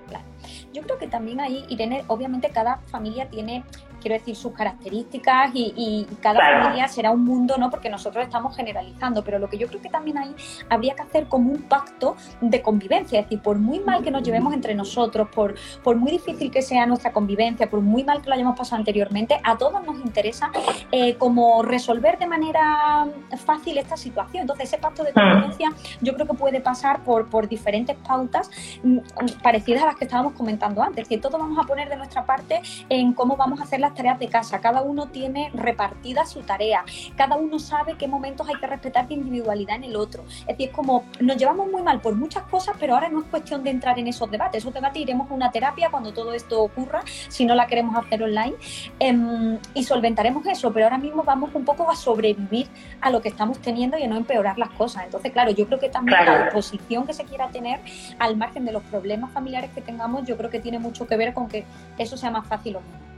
Yo 0.73 0.81
creo 0.83 0.97
que 0.97 1.07
también 1.07 1.39
ahí, 1.41 1.65
Irene, 1.69 2.03
obviamente 2.07 2.49
cada 2.49 2.77
familia 2.87 3.27
tiene 3.29 3.63
quiero 4.01 4.15
decir, 4.15 4.35
sus 4.35 4.53
características 4.53 5.51
y, 5.53 6.07
cada 6.21 6.39
familia 6.39 6.87
será 6.87 7.11
un 7.11 7.23
mundo, 7.23 7.55
¿no? 7.57 7.69
Porque 7.69 7.89
nosotros 7.89 8.23
estamos 8.23 8.55
generalizando, 8.55 9.23
pero 9.23 9.39
lo 9.39 9.49
que 9.49 9.57
yo 9.57 9.67
creo 9.67 9.81
que 9.81 9.89
también 9.89 10.17
ahí 10.17 10.35
habría 10.69 10.95
que 10.95 11.01
hacer 11.03 11.27
como 11.27 11.51
un 11.51 11.63
pacto 11.63 12.15
de 12.41 12.61
convivencia, 12.61 13.19
es 13.19 13.25
decir, 13.25 13.41
por 13.41 13.57
muy 13.57 13.79
mal 13.79 14.03
que 14.03 14.11
nos 14.11 14.23
llevemos 14.23 14.53
entre 14.53 14.75
nosotros, 14.75 15.29
por, 15.29 15.55
por 15.83 15.95
muy 15.95 16.11
difícil 16.11 16.51
que 16.51 16.61
sea 16.61 16.85
nuestra 16.85 17.11
convivencia, 17.11 17.69
por 17.69 17.81
muy 17.81 18.03
mal 18.03 18.21
que 18.21 18.29
lo 18.29 18.35
hayamos 18.35 18.57
pasado 18.57 18.79
anteriormente, 18.79 19.39
a 19.43 19.57
todos 19.57 19.83
nos 19.85 19.97
interesa 19.97 20.51
eh, 20.91 21.15
como 21.15 21.63
resolver 21.63 22.17
de 22.17 22.27
manera 22.27 23.07
fácil 23.45 23.77
esta 23.77 23.97
situación. 23.97 24.41
Entonces, 24.41 24.69
ese 24.69 24.77
pacto 24.77 25.03
de 25.03 25.13
convivencia 25.13 25.71
yo 26.01 26.13
creo 26.13 26.27
que 26.27 26.33
puede 26.33 26.61
pasar 26.61 27.03
por, 27.03 27.29
por 27.29 27.47
diferentes 27.47 27.95
pautas 27.97 28.49
mm, 28.83 28.99
parecidas 29.41 29.83
a 29.83 29.87
las 29.87 29.95
que 29.95 30.05
estábamos 30.05 30.33
comentando 30.33 30.81
antes, 30.81 31.07
que 31.07 31.17
todos 31.17 31.39
vamos 31.39 31.57
a 31.59 31.67
poner 31.67 31.89
de 31.89 31.95
nuestra 31.95 32.25
parte 32.25 32.61
en 32.89 33.13
cómo 33.13 33.35
vamos 33.35 33.59
a 33.59 33.63
hacer 33.63 33.79
las 33.79 33.90
tareas 33.93 34.19
de 34.19 34.27
casa, 34.27 34.59
cada 34.59 34.81
uno 34.81 35.07
tiene 35.07 35.51
repartida 35.53 36.25
su 36.25 36.41
tarea, 36.41 36.83
cada 37.15 37.35
uno 37.35 37.59
sabe 37.59 37.95
qué 37.97 38.07
momentos 38.07 38.47
hay 38.47 38.55
que 38.55 38.67
respetar 38.67 39.07
de 39.07 39.15
individualidad 39.15 39.75
en 39.77 39.85
el 39.85 39.95
otro. 39.95 40.23
Es 40.27 40.47
decir, 40.47 40.69
es 40.69 40.75
como 40.75 41.05
nos 41.19 41.37
llevamos 41.37 41.69
muy 41.69 41.81
mal 41.81 42.01
por 42.01 42.15
muchas 42.15 42.43
cosas, 42.43 42.75
pero 42.79 42.95
ahora 42.95 43.09
no 43.09 43.19
es 43.19 43.25
cuestión 43.25 43.63
de 43.63 43.69
entrar 43.69 43.97
en 43.99 44.07
esos 44.07 44.29
debates. 44.29 44.63
Esos 44.63 44.73
debates 44.73 45.01
iremos 45.01 45.29
a 45.29 45.33
una 45.33 45.51
terapia 45.51 45.89
cuando 45.89 46.13
todo 46.13 46.33
esto 46.33 46.61
ocurra, 46.61 47.01
si 47.29 47.45
no 47.45 47.55
la 47.55 47.67
queremos 47.67 47.95
hacer 47.95 48.23
online, 48.23 48.55
em, 48.99 49.57
y 49.73 49.83
solventaremos 49.83 50.45
eso, 50.47 50.71
pero 50.71 50.85
ahora 50.85 50.97
mismo 50.97 51.23
vamos 51.23 51.53
un 51.53 51.65
poco 51.65 51.89
a 51.89 51.95
sobrevivir 51.95 52.67
a 53.01 53.09
lo 53.09 53.21
que 53.21 53.29
estamos 53.29 53.59
teniendo 53.59 53.97
y 53.97 54.03
a 54.03 54.07
no 54.07 54.17
empeorar 54.17 54.57
las 54.57 54.69
cosas. 54.71 55.05
Entonces, 55.05 55.31
claro, 55.31 55.51
yo 55.51 55.65
creo 55.67 55.79
que 55.79 55.89
también 55.89 56.25
la 56.25 56.49
posición 56.49 57.05
que 57.05 57.13
se 57.13 57.23
quiera 57.25 57.49
tener, 57.49 57.79
al 58.19 58.37
margen 58.37 58.65
de 58.65 58.71
los 58.71 58.83
problemas 58.83 59.31
familiares 59.31 59.71
que 59.73 59.81
tengamos, 59.81 60.25
yo 60.25 60.37
creo 60.37 60.49
que 60.49 60.59
tiene 60.59 60.79
mucho 60.79 61.07
que 61.07 61.17
ver 61.17 61.33
con 61.33 61.47
que 61.47 61.65
eso 61.97 62.17
sea 62.17 62.31
más 62.31 62.47
fácil 62.47 62.77
o 62.77 62.81
menos. 62.81 63.10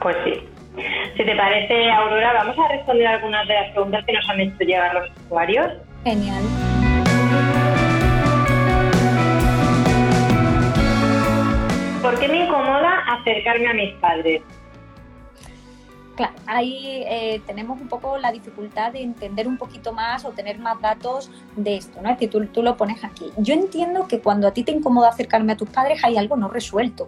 Pues 0.00 0.16
sí. 0.24 0.48
Si 1.16 1.24
te 1.24 1.36
parece, 1.36 1.90
Aurora, 1.90 2.32
vamos 2.32 2.58
a 2.58 2.68
responder 2.68 3.06
algunas 3.06 3.46
de 3.46 3.54
las 3.54 3.70
preguntas 3.70 4.04
que 4.04 4.12
nos 4.12 4.28
han 4.28 4.40
hecho 4.40 4.64
llegar 4.64 4.94
los 4.94 5.10
usuarios. 5.26 5.72
Genial. 6.02 6.42
¿Por 12.02 12.18
qué 12.18 12.28
me 12.28 12.44
incomoda 12.44 12.98
acercarme 13.08 13.68
a 13.68 13.74
mis 13.74 13.94
padres? 13.94 14.42
Claro, 16.16 16.34
ahí 16.46 17.02
eh, 17.08 17.42
tenemos 17.44 17.80
un 17.80 17.88
poco 17.88 18.18
la 18.18 18.30
dificultad 18.30 18.92
de 18.92 19.02
entender 19.02 19.48
un 19.48 19.58
poquito 19.58 19.92
más 19.92 20.24
o 20.24 20.30
tener 20.30 20.60
más 20.60 20.80
datos 20.80 21.28
de 21.56 21.76
esto, 21.76 22.00
¿no? 22.00 22.08
Es 22.08 22.16
decir, 22.16 22.30
tú, 22.30 22.46
tú, 22.46 22.62
lo 22.62 22.76
pones 22.76 23.02
aquí. 23.02 23.32
Yo 23.36 23.52
entiendo 23.52 24.06
que 24.06 24.20
cuando 24.20 24.46
a 24.46 24.52
ti 24.52 24.62
te 24.62 24.70
incomoda 24.70 25.08
acercarme 25.08 25.52
a 25.52 25.56
tus 25.56 25.68
padres 25.68 26.04
hay 26.04 26.16
algo 26.16 26.36
no 26.36 26.46
resuelto. 26.46 27.06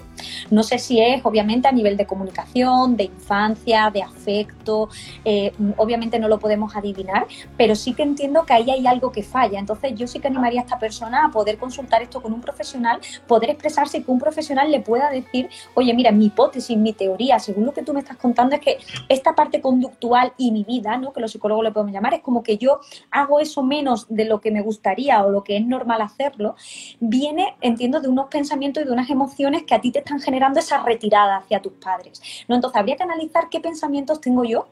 No 0.51 0.65
sé 0.65 0.81
si 0.81 1.01
es, 1.01 1.25
obviamente, 1.25 1.69
a 1.69 1.73
nivel 1.73 1.97
de 1.97 2.05
comunicación, 2.05 2.97
de 2.97 3.05
infancia, 3.05 3.91
de 3.95 4.03
afecto, 4.03 4.89
eh, 5.25 5.53
obviamente 5.77 6.19
no 6.19 6.27
lo 6.27 6.41
podemos 6.41 6.75
adivinar, 6.75 7.29
pero 7.57 7.77
sí 7.77 7.95
que 7.95 8.03
entiendo 8.03 8.45
que 8.45 8.55
ahí 8.55 8.71
hay 8.71 8.89
algo 8.89 9.13
que 9.13 9.23
falla. 9.23 9.61
Entonces, 9.61 9.95
yo 9.95 10.09
sí 10.09 10.19
que 10.19 10.27
animaría 10.27 10.63
a 10.63 10.65
esta 10.65 10.81
persona 10.81 11.27
a 11.27 11.31
poder 11.31 11.59
consultar 11.59 12.03
esto 12.03 12.21
con 12.21 12.33
un 12.33 12.41
profesional, 12.41 12.99
poder 13.29 13.51
expresarse 13.51 13.99
y 13.99 14.03
que 14.03 14.11
un 14.11 14.19
profesional 14.19 14.69
le 14.69 14.81
pueda 14.81 15.11
decir, 15.11 15.49
oye, 15.75 15.95
mira, 15.95 16.11
mi 16.11 16.27
hipótesis, 16.27 16.77
mi 16.77 16.93
teoría, 16.93 17.39
según 17.39 17.67
lo 17.67 17.73
que 17.73 17.83
tú 17.83 17.95
me 17.95 18.01
estás 18.01 18.17
contando, 18.17 18.57
es 18.57 18.61
que 18.61 18.79
esta 19.09 19.35
parte 19.35 19.61
conductual 19.61 20.33
y 20.37 20.53
mi 20.53 20.65
vida, 20.65 20.97
¿no? 20.97 21.13
que 21.13 21.21
los 21.21 21.33
psicólogos 21.33 21.65
le 21.65 21.73
podemos 21.73 21.93
llamar, 21.93 22.15
es 22.15 22.21
como 22.21 22.43
que 22.43 22.59
yo 22.59 22.81
hago 23.11 23.41
eso 23.41 23.63
menos 23.63 24.07
de 24.09 24.25
lo 24.25 24.41
que 24.41 24.51
me 24.51 24.63
gustaría 24.63 25.25
o 25.25 25.31
lo 25.31 25.45
que 25.45 25.57
es 25.57 25.67
normal 25.67 26.03
hacerlo, 26.03 26.57
viene, 27.01 27.57
entiendo, 27.61 28.01
de 28.01 28.09
unos 28.09 28.27
pensamientos 28.27 28.83
y 28.83 28.87
de 28.87 28.93
unas 28.93 29.11
emociones 29.11 29.65
que 29.65 29.75
a 29.75 29.81
ti 29.81 29.91
te 29.91 30.01
están 30.01 30.21
generando 30.21 30.61
esa 30.61 30.83
retirada 30.83 31.39
hacia 31.39 31.63
tus 31.63 31.73
padres. 31.75 32.21
¿no? 32.49 32.55
Entonces, 32.55 32.79
habría 32.79 32.97
que 32.97 33.03
analizar 33.03 33.49
qué 33.51 33.61
pensamientos 33.61 34.21
tengo 34.21 34.45
yo 34.45 34.67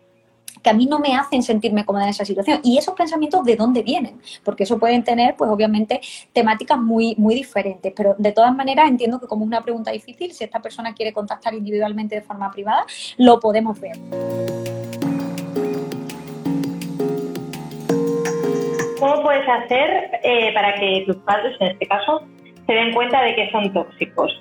que 0.65 0.71
a 0.71 0.73
mí 0.73 0.87
no 0.87 0.99
me 0.99 1.15
hacen 1.15 1.43
sentirme 1.43 1.85
cómoda 1.85 2.05
en 2.05 2.11
esa 2.11 2.25
situación. 2.25 2.61
Y 2.65 2.79
esos 2.79 2.95
pensamientos, 2.95 3.45
¿de 3.45 3.55
dónde 3.55 3.83
vienen? 3.83 4.19
Porque 4.43 4.65
eso 4.65 4.79
pueden 4.79 5.05
tener, 5.05 5.37
pues 5.37 5.51
obviamente, 5.51 6.01
temáticas 6.33 6.79
muy, 6.79 7.15
muy 7.19 7.35
diferentes. 7.35 7.93
Pero 7.95 8.17
de 8.19 8.33
todas 8.33 8.55
maneras, 8.57 8.89
entiendo 8.89 9.21
que 9.21 9.27
como 9.27 9.45
es 9.45 9.49
una 9.49 9.61
pregunta 9.61 9.91
difícil, 9.91 10.33
si 10.33 10.43
esta 10.43 10.61
persona 10.61 10.95
quiere 10.95 11.13
contactar 11.13 11.53
individualmente 11.55 12.15
de 12.15 12.23
forma 12.23 12.51
privada, 12.51 12.87
lo 13.19 13.39
podemos 13.39 13.79
ver. 13.79 13.97
¿Cómo 18.99 19.23
puedes 19.23 19.47
hacer 19.47 20.19
eh, 20.23 20.55
para 20.55 20.75
que 20.77 21.05
tus 21.07 21.17
padres, 21.17 21.55
en 21.61 21.73
este 21.73 21.87
caso, 21.87 22.23
se 22.67 22.73
den 22.73 22.95
cuenta 22.95 23.23
de 23.23 23.35
que 23.35 23.51
son 23.51 23.71
tóxicos? 23.75 24.33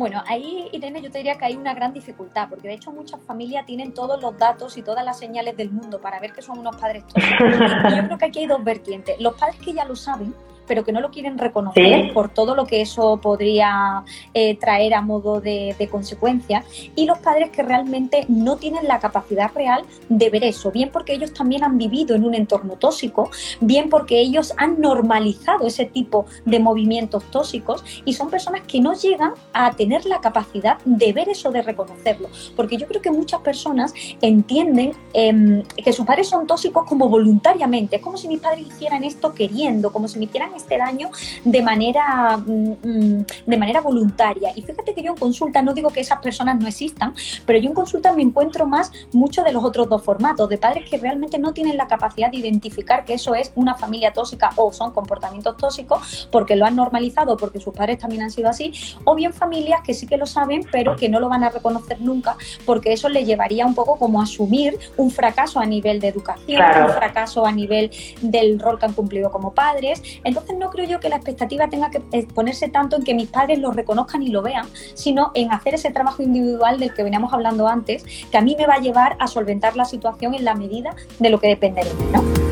Bueno, 0.00 0.22
ahí, 0.26 0.70
Irene, 0.72 1.02
yo 1.02 1.10
te 1.10 1.18
diría 1.18 1.36
que 1.36 1.44
hay 1.44 1.56
una 1.56 1.74
gran 1.74 1.92
dificultad, 1.92 2.48
porque 2.48 2.68
de 2.68 2.72
hecho 2.72 2.90
muchas 2.90 3.20
familias 3.22 3.66
tienen 3.66 3.92
todos 3.92 4.18
los 4.22 4.34
datos 4.38 4.78
y 4.78 4.82
todas 4.82 5.04
las 5.04 5.18
señales 5.18 5.58
del 5.58 5.70
mundo 5.70 6.00
para 6.00 6.18
ver 6.18 6.32
que 6.32 6.40
son 6.40 6.58
unos 6.58 6.74
padres 6.76 7.06
tóxicos. 7.06 7.38
Yo 7.94 8.04
creo 8.06 8.16
que 8.16 8.24
aquí 8.24 8.38
hay 8.38 8.46
dos 8.46 8.64
vertientes. 8.64 9.20
Los 9.20 9.34
padres 9.34 9.58
que 9.62 9.74
ya 9.74 9.84
lo 9.84 9.94
saben, 9.94 10.34
pero 10.66 10.84
que 10.84 10.92
no 10.92 11.00
lo 11.00 11.10
quieren 11.10 11.38
reconocer 11.38 12.12
por 12.12 12.28
todo 12.28 12.54
lo 12.54 12.66
que 12.66 12.80
eso 12.80 13.18
podría 13.20 14.04
eh, 14.34 14.56
traer 14.56 14.94
a 14.94 15.00
modo 15.00 15.40
de, 15.40 15.76
consecuencia, 15.90 16.64
y 16.94 17.06
los 17.06 17.18
padres 17.18 17.50
que 17.50 17.62
realmente 17.62 18.24
no 18.28 18.56
tienen 18.56 18.86
la 18.86 19.00
capacidad 19.00 19.50
real 19.54 19.82
de 20.08 20.30
ver 20.30 20.44
eso, 20.44 20.70
bien 20.70 20.90
porque 20.92 21.14
ellos 21.14 21.32
también 21.32 21.64
han 21.64 21.78
vivido 21.78 22.14
en 22.14 22.24
un 22.24 22.34
entorno 22.34 22.74
tóxico, 22.74 23.30
bien 23.60 23.88
porque 23.88 24.20
ellos 24.20 24.52
han 24.56 24.80
normalizado 24.80 25.66
ese 25.66 25.86
tipo 25.86 26.26
de 26.44 26.60
movimientos 26.60 27.24
tóxicos 27.30 27.84
y 28.04 28.12
son 28.12 28.30
personas 28.30 28.62
que 28.66 28.80
no 28.80 28.94
llegan 28.94 29.32
a 29.52 29.72
tener 29.72 30.06
la 30.06 30.20
capacidad 30.20 30.78
de 30.84 31.12
ver 31.12 31.28
eso, 31.28 31.50
de 31.50 31.62
reconocerlo, 31.62 32.28
porque 32.56 32.76
yo 32.76 32.86
creo 32.86 33.02
que 33.02 33.10
muchas 33.10 33.40
personas 33.40 33.92
entienden 34.20 34.92
em, 35.12 35.62
que 35.62 35.92
sus 35.92 36.06
padres 36.06 36.28
son 36.28 36.46
tóxicos 36.46 36.86
como 36.86 37.08
voluntariamente, 37.08 37.96
es 37.96 38.02
como 38.02 38.16
si 38.16 38.28
mis 38.28 38.40
padres 38.40 38.66
hicieran 38.66 39.04
esto 39.04 39.32
queriendo, 39.34 39.92
como 39.92 40.08
si 40.08 40.18
me 40.18 40.26
hicieran 40.26 40.54
este 40.60 40.78
daño 40.78 41.10
de 41.44 41.62
manera, 41.62 42.36
mm, 42.36 42.76
mm, 42.82 43.26
de 43.46 43.56
manera 43.56 43.80
voluntaria. 43.80 44.52
Y 44.54 44.62
fíjate 44.62 44.94
que 44.94 45.02
yo 45.02 45.12
en 45.12 45.18
consulta, 45.18 45.62
no 45.62 45.74
digo 45.74 45.90
que 45.90 46.00
esas 46.00 46.20
personas 46.20 46.58
no 46.58 46.68
existan, 46.68 47.14
pero 47.46 47.58
yo 47.58 47.68
en 47.68 47.74
consulta 47.74 48.12
me 48.12 48.22
encuentro 48.22 48.66
más 48.66 48.92
muchos 49.12 49.44
de 49.44 49.52
los 49.52 49.64
otros 49.64 49.88
dos 49.88 50.02
formatos, 50.02 50.48
de 50.48 50.58
padres 50.58 50.88
que 50.88 50.96
realmente 50.96 51.38
no 51.38 51.52
tienen 51.52 51.76
la 51.76 51.86
capacidad 51.86 52.30
de 52.30 52.38
identificar 52.38 53.04
que 53.04 53.14
eso 53.14 53.34
es 53.34 53.52
una 53.54 53.74
familia 53.74 54.12
tóxica 54.12 54.50
o 54.56 54.72
son 54.72 54.92
comportamientos 54.92 55.56
tóxicos 55.56 56.28
porque 56.30 56.56
lo 56.56 56.66
han 56.66 56.76
normalizado, 56.76 57.36
porque 57.36 57.60
sus 57.60 57.74
padres 57.74 57.98
también 57.98 58.22
han 58.22 58.30
sido 58.30 58.48
así, 58.48 58.72
o 59.04 59.14
bien 59.14 59.32
familias 59.32 59.80
que 59.84 59.94
sí 59.94 60.06
que 60.06 60.16
lo 60.16 60.26
saben, 60.26 60.66
pero 60.70 60.96
que 60.96 61.08
no 61.08 61.20
lo 61.20 61.28
van 61.28 61.44
a 61.44 61.50
reconocer 61.50 62.00
nunca, 62.00 62.36
porque 62.64 62.92
eso 62.92 63.08
les 63.08 63.26
llevaría 63.26 63.66
un 63.66 63.74
poco 63.74 63.96
como 63.96 64.20
a 64.20 64.24
asumir 64.24 64.78
un 64.96 65.10
fracaso 65.10 65.60
a 65.60 65.66
nivel 65.66 66.00
de 66.00 66.08
educación, 66.08 66.62
un 66.84 66.90
fracaso 66.90 67.46
a 67.46 67.52
nivel 67.52 67.90
del 68.20 68.58
rol 68.58 68.78
que 68.78 68.86
han 68.86 68.92
cumplido 68.92 69.30
como 69.30 69.52
padres. 69.52 70.02
Entonces 70.24 70.39
no 70.58 70.70
creo 70.70 70.86
yo 70.86 71.00
que 71.00 71.08
la 71.08 71.16
expectativa 71.16 71.68
tenga 71.68 71.90
que 71.90 72.00
ponerse 72.34 72.68
tanto 72.68 72.96
en 72.96 73.04
que 73.04 73.14
mis 73.14 73.28
padres 73.28 73.58
lo 73.58 73.70
reconozcan 73.70 74.22
y 74.22 74.28
lo 74.28 74.42
vean, 74.42 74.66
sino 74.94 75.32
en 75.34 75.52
hacer 75.52 75.74
ese 75.74 75.90
trabajo 75.90 76.22
individual 76.22 76.78
del 76.78 76.94
que 76.94 77.02
veníamos 77.02 77.32
hablando 77.32 77.68
antes, 77.68 78.04
que 78.30 78.38
a 78.38 78.40
mí 78.40 78.56
me 78.58 78.66
va 78.66 78.74
a 78.74 78.80
llevar 78.80 79.16
a 79.18 79.26
solventar 79.26 79.76
la 79.76 79.84
situación 79.84 80.34
en 80.34 80.44
la 80.44 80.54
medida 80.54 80.94
de 81.18 81.30
lo 81.30 81.38
que 81.40 81.48
depende 81.48 81.84
de 81.84 81.94
mí. 81.94 82.04
¿no? 82.12 82.50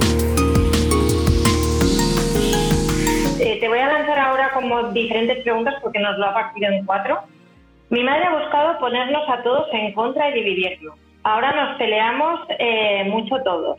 Eh, 3.41 3.59
te 3.61 3.69
voy 3.69 3.79
a 3.79 3.87
lanzar 3.87 4.19
ahora 4.19 4.51
como 4.53 4.91
diferentes 4.91 5.43
preguntas 5.43 5.75
porque 5.83 6.01
nos 6.01 6.19
lo 6.19 6.27
ha 6.27 6.35
partido 6.35 6.73
en 6.73 6.85
cuatro. 6.85 7.21
Mi 7.89 8.03
madre 8.03 8.25
ha 8.25 8.39
buscado 8.39 8.79
ponernos 8.79 9.23
a 9.29 9.43
todos 9.43 9.67
en 9.73 9.95
contra 9.95 10.29
y 10.31 10.35
dividirnos. 10.35 10.99
Ahora 11.23 11.53
nos 11.53 11.79
peleamos 11.79 12.41
eh, 12.59 13.05
mucho 13.05 13.37
todos. 13.45 13.79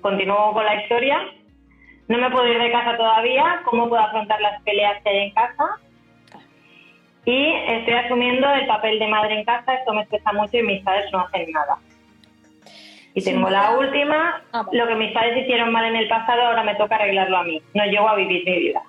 Continúo 0.00 0.52
con 0.52 0.64
la 0.64 0.82
historia. 0.82 1.18
No 2.08 2.18
me 2.18 2.30
puedo 2.30 2.46
ir 2.48 2.58
de 2.58 2.72
casa 2.72 2.96
todavía. 2.96 3.62
¿Cómo 3.64 3.88
puedo 3.88 4.02
afrontar 4.02 4.40
las 4.40 4.62
peleas 4.62 5.02
que 5.02 5.10
hay 5.10 5.18
en 5.28 5.30
casa? 5.32 5.78
Y 7.24 7.52
estoy 7.52 7.94
asumiendo 7.94 8.50
el 8.50 8.66
papel 8.66 8.98
de 8.98 9.08
madre 9.08 9.38
en 9.38 9.44
casa. 9.44 9.74
Esto 9.74 9.92
me 9.92 10.02
estresa 10.02 10.32
mucho 10.32 10.56
y 10.56 10.62
mis 10.62 10.82
padres 10.82 11.12
no 11.12 11.20
hacen 11.20 11.50
nada. 11.52 11.78
Y 13.14 13.22
tengo 13.22 13.50
la 13.50 13.76
última. 13.76 14.42
Ah, 14.52 14.64
Lo 14.72 14.86
que 14.86 14.94
mis 14.94 15.12
padres 15.12 15.42
hicieron 15.42 15.72
mal 15.72 15.84
en 15.84 15.96
el 15.96 16.08
pasado, 16.08 16.42
ahora 16.42 16.62
me 16.62 16.74
toca 16.76 16.96
arreglarlo 16.96 17.36
a 17.36 17.42
mí. 17.44 17.60
No 17.74 17.84
llego 17.84 18.08
a 18.08 18.16
vivir 18.16 18.44
mi 18.44 18.58
vida 18.58 18.82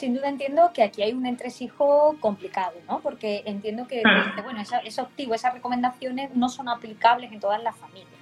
sin 0.00 0.14
duda 0.14 0.30
entiendo 0.30 0.70
que 0.72 0.82
aquí 0.82 1.02
hay 1.02 1.12
un 1.12 1.26
entresijo 1.26 2.16
complicado, 2.20 2.72
¿no? 2.88 3.00
Porque 3.00 3.42
entiendo 3.44 3.86
que, 3.86 4.00
ah. 4.02 4.40
bueno, 4.42 4.62
esos 4.62 5.08
esas 5.18 5.52
recomendaciones 5.52 6.34
no 6.34 6.48
son 6.48 6.70
aplicables 6.70 7.30
en 7.30 7.38
todas 7.38 7.62
las 7.62 7.76
familias. 7.76 8.19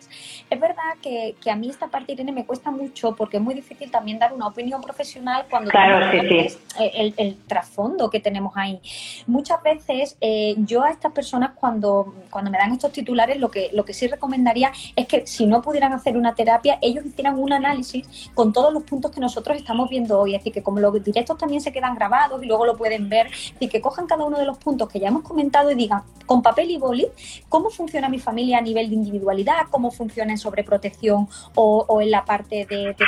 Es 0.50 0.58
verdad 0.58 0.96
que, 1.02 1.34
a 1.50 1.56
mí 1.56 1.68
esta 1.68 1.88
parte, 1.88 2.12
Irene, 2.12 2.32
me 2.32 2.46
cuesta 2.46 2.70
mucho 2.70 3.14
porque 3.14 3.37
es 3.37 3.42
muy 3.42 3.54
difícil 3.54 3.90
también 3.90 4.18
dar 4.18 4.32
una 4.32 4.46
opinión 4.46 4.80
profesional 4.80 5.46
cuando 5.50 5.70
claro, 5.70 6.06
El, 6.78 7.37
trasfondo 7.46 8.08
que 8.11 8.20
tenemos 8.20 8.52
ahí. 8.56 8.80
Muchas 9.26 9.62
veces 9.62 10.16
eh, 10.20 10.54
yo 10.58 10.82
a 10.82 10.90
estas 10.90 11.12
personas 11.12 11.52
cuando, 11.54 12.14
cuando 12.30 12.50
me 12.50 12.58
dan 12.58 12.72
estos 12.72 12.92
titulares 12.92 13.38
lo 13.38 13.50
que, 13.50 13.70
lo 13.72 13.84
que 13.84 13.92
sí 13.92 14.06
recomendaría 14.06 14.72
es 14.96 15.06
que 15.06 15.26
si 15.26 15.46
no 15.46 15.61
pudieran 15.61 15.92
hacer 15.92 16.16
una 16.16 16.34
terapia, 16.34 16.78
ellos 16.80 17.04
hicieran 17.04 17.38
un 17.38 17.52
análisis 17.52 18.30
con 18.34 18.52
todos 18.52 18.72
los 18.72 18.84
puntos 18.84 19.11
que 19.11 19.20
nosotros 19.20 19.56
estamos 19.56 19.90
viendo 19.90 20.18
hoy. 20.18 20.34
Es 20.34 20.40
decir, 20.40 20.52
que 20.52 20.62
como 20.62 20.80
los 20.80 21.02
directos 21.02 21.37
también 21.37 21.61
se 21.61 21.72
quedan 21.72 21.94
grabados 21.94 22.42
y 22.42 22.46
luego 22.46 22.64
lo 22.64 22.76
pueden 22.76 23.08
ver, 23.08 23.28
y 23.61 23.68
que 23.68 23.80
cojan 23.80 24.06
cada 24.06 24.24
uno 24.24 24.38
de 24.38 24.46
los 24.46 24.58
puntos 24.58 24.88
que 24.88 24.98
ya 25.00 25.08
hemos 25.08 25.22
comentado 25.22 25.70
y 25.70 25.74
digan 25.74 26.02
con 26.26 26.42
papel 26.42 26.70
y 26.70 26.76
boli 26.76 27.06
cómo 27.48 27.70
funciona 27.70 28.08
mi 28.08 28.18
familia 28.18 28.58
a 28.58 28.61
nivel 28.61 28.88
de 28.88 28.94
individualidad, 28.94 29.66
cómo 29.70 29.90
funciona 29.90 30.38
en 30.38 30.40
sobreprotección 30.40 31.29
o, 31.55 32.01
en 32.01 32.11
la 32.11 32.24
parte 32.24 32.66
de, 32.68 32.94
de 32.94 33.05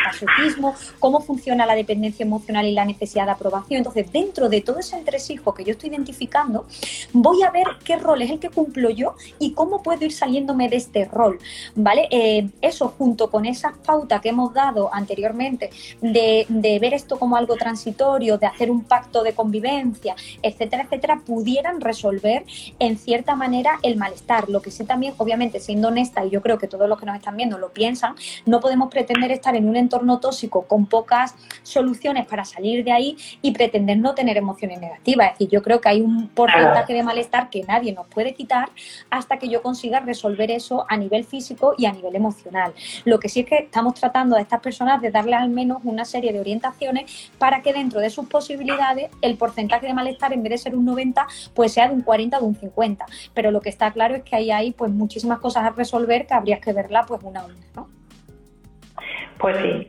cómo 0.99 1.21
funciona 1.21 1.65
la 1.67 1.75
dependencia 1.75 2.25
emocional 2.25 2.67
y 2.67 2.73
la 2.73 2.85
necesidad 2.85 3.27
de 3.27 3.33
aprobación. 3.33 3.79
Entonces, 3.79 4.11
dentro 4.13 4.49
de 4.49 4.61
todo 4.61 4.79
ese 4.81 4.97
entresijo 4.97 5.55
que 5.55 5.65
yo 5.65 5.73
estoy 5.73 5.91
identificando, 5.91 6.67
voy 7.13 7.43
a 7.43 7.51
ver 7.51 7.67
qué 7.85 7.97
rol 7.97 8.23
es 8.23 8.31
el 8.31 8.39
que 8.39 8.51
cumplo 8.51 8.91
yo 8.91 9.15
y 9.39 9.53
cómo 9.53 9.83
puedo 9.83 10.05
ir 10.05 10.13
saliéndome 10.13 10.69
de 10.69 10.77
este 10.77 11.05
rol, 11.05 11.39
¿vale? 11.75 12.09
Eh, 12.11 12.49
eso 12.61 12.95
junto 12.99 13.31
con 13.31 13.47
esas 13.47 13.73
pautas 13.79 14.21
que 14.21 14.31
hemos 14.31 14.53
dado 14.53 14.93
anteriormente 14.93 15.71
de, 16.01 16.47
de 16.49 16.79
ver 16.79 16.95
esto 16.95 17.19
como 17.19 17.37
algo 17.37 17.57
transitorio, 17.57 18.39
de 18.39 18.47
hacer 18.47 18.71
un 18.71 18.85
pacto 18.85 19.23
de 19.23 19.33
convivencia, 19.35 20.17
etcétera, 20.43 20.85
etcétera, 20.85 21.23
pudieran 21.25 21.81
resolver 21.81 22.45
en 22.79 22.99
cierta 22.99 23.37
manera 23.37 23.79
el 23.83 23.97
malestar. 23.97 24.49
Lo 24.49 24.61
que 24.63 24.71
sí 24.71 24.85
también, 24.85 25.15
obviamente, 25.19 25.61
siendo 25.61 25.89
honesta, 25.89 26.25
y 26.25 26.31
yo 26.31 26.43
creo 26.43 26.59
que 26.59 26.67
todos 26.67 26.89
los 26.89 26.99
que 26.99 27.07
nos 27.07 27.17
están 27.21 27.37
viendo 27.37 27.59
lo 27.59 27.73
piensan, 27.73 28.15
no 28.47 28.61
podemos 28.61 28.91
pretender 28.91 29.31
estar 29.31 29.55
en 29.55 29.69
un 29.69 29.77
entorno 29.77 30.19
tóxico 30.19 30.67
con 30.67 30.87
pocas 30.87 31.35
soluciones 31.63 32.27
para 32.27 32.45
salir 32.45 32.85
de 32.85 32.93
ahí 32.93 33.17
y 33.43 33.53
pretender 33.53 33.99
no 33.99 34.15
tener 34.15 34.37
emociones 34.37 34.81
negativas. 34.81 35.29
Es 35.29 35.33
decir, 35.35 35.51
yo 35.51 35.63
creo 35.63 35.81
que 35.81 35.89
hay 35.89 36.01
un 36.01 36.29
porcentaje 36.29 36.93
de 36.93 37.03
malestar 37.03 37.51
que 37.51 37.63
nadie 37.63 37.93
nos 37.93 38.07
puede 38.09 38.35
quitar 38.35 38.71
hasta 39.11 39.39
que 39.39 39.49
yo 39.49 39.63
consiga 39.63 40.01
resolver 40.01 40.51
eso 40.51 40.87
a 40.89 40.97
nivel 40.97 41.25
físico 41.25 41.75
y 41.77 41.87
a 41.87 41.93
nivel 41.93 42.17
emocional. 42.17 42.73
Lo 43.05 43.19
que 43.21 43.29
sí 43.29 43.41
es 43.41 43.47
que 43.47 43.57
estamos 43.57 43.95
tratando 43.95 44.37
a 44.37 44.41
estas 44.41 44.61
personas 44.61 45.01
de 45.01 45.11
darle 45.11 45.35
al 45.35 45.51
menos 45.51 45.79
una 45.85 46.05
serie 46.05 46.33
de 46.33 46.41
orientaciones 46.41 47.31
para 47.39 47.63
que 47.63 47.73
dentro 47.73 48.01
de 48.01 48.11
sus 48.11 48.27
posibilidades 48.27 49.11
el 49.21 49.37
porcentaje 49.37 49.87
de 49.87 49.95
malestar 49.95 50.33
en 50.33 50.43
vez 50.43 50.51
de 50.51 50.59
ser 50.59 50.77
un 50.77 50.85
90 50.85 51.27
pues 51.55 51.73
sea 51.73 51.89
de 51.89 51.95
un 51.95 52.03
40 52.03 52.39
o 52.39 52.41
de 52.41 52.47
un 52.47 52.57
50. 52.57 53.07
Pero 53.35 53.51
lo 53.51 53.61
que 53.61 53.69
está 53.69 53.93
claro 53.93 54.15
es 54.15 54.23
que 54.23 54.37
hay 54.37 54.51
ahí 54.51 54.73
pues 54.73 54.91
muchísimas 54.91 55.39
cosas 55.39 55.65
a 55.65 55.71
resolver 55.71 56.27
que 56.27 56.35
habría 56.35 56.61
que 56.61 56.73
verla 56.73 57.05
pues 57.11 57.23
una 57.25 57.41
a 57.41 57.49
¿no? 57.75 57.89
Pues 59.39 59.57
sí. 59.59 59.89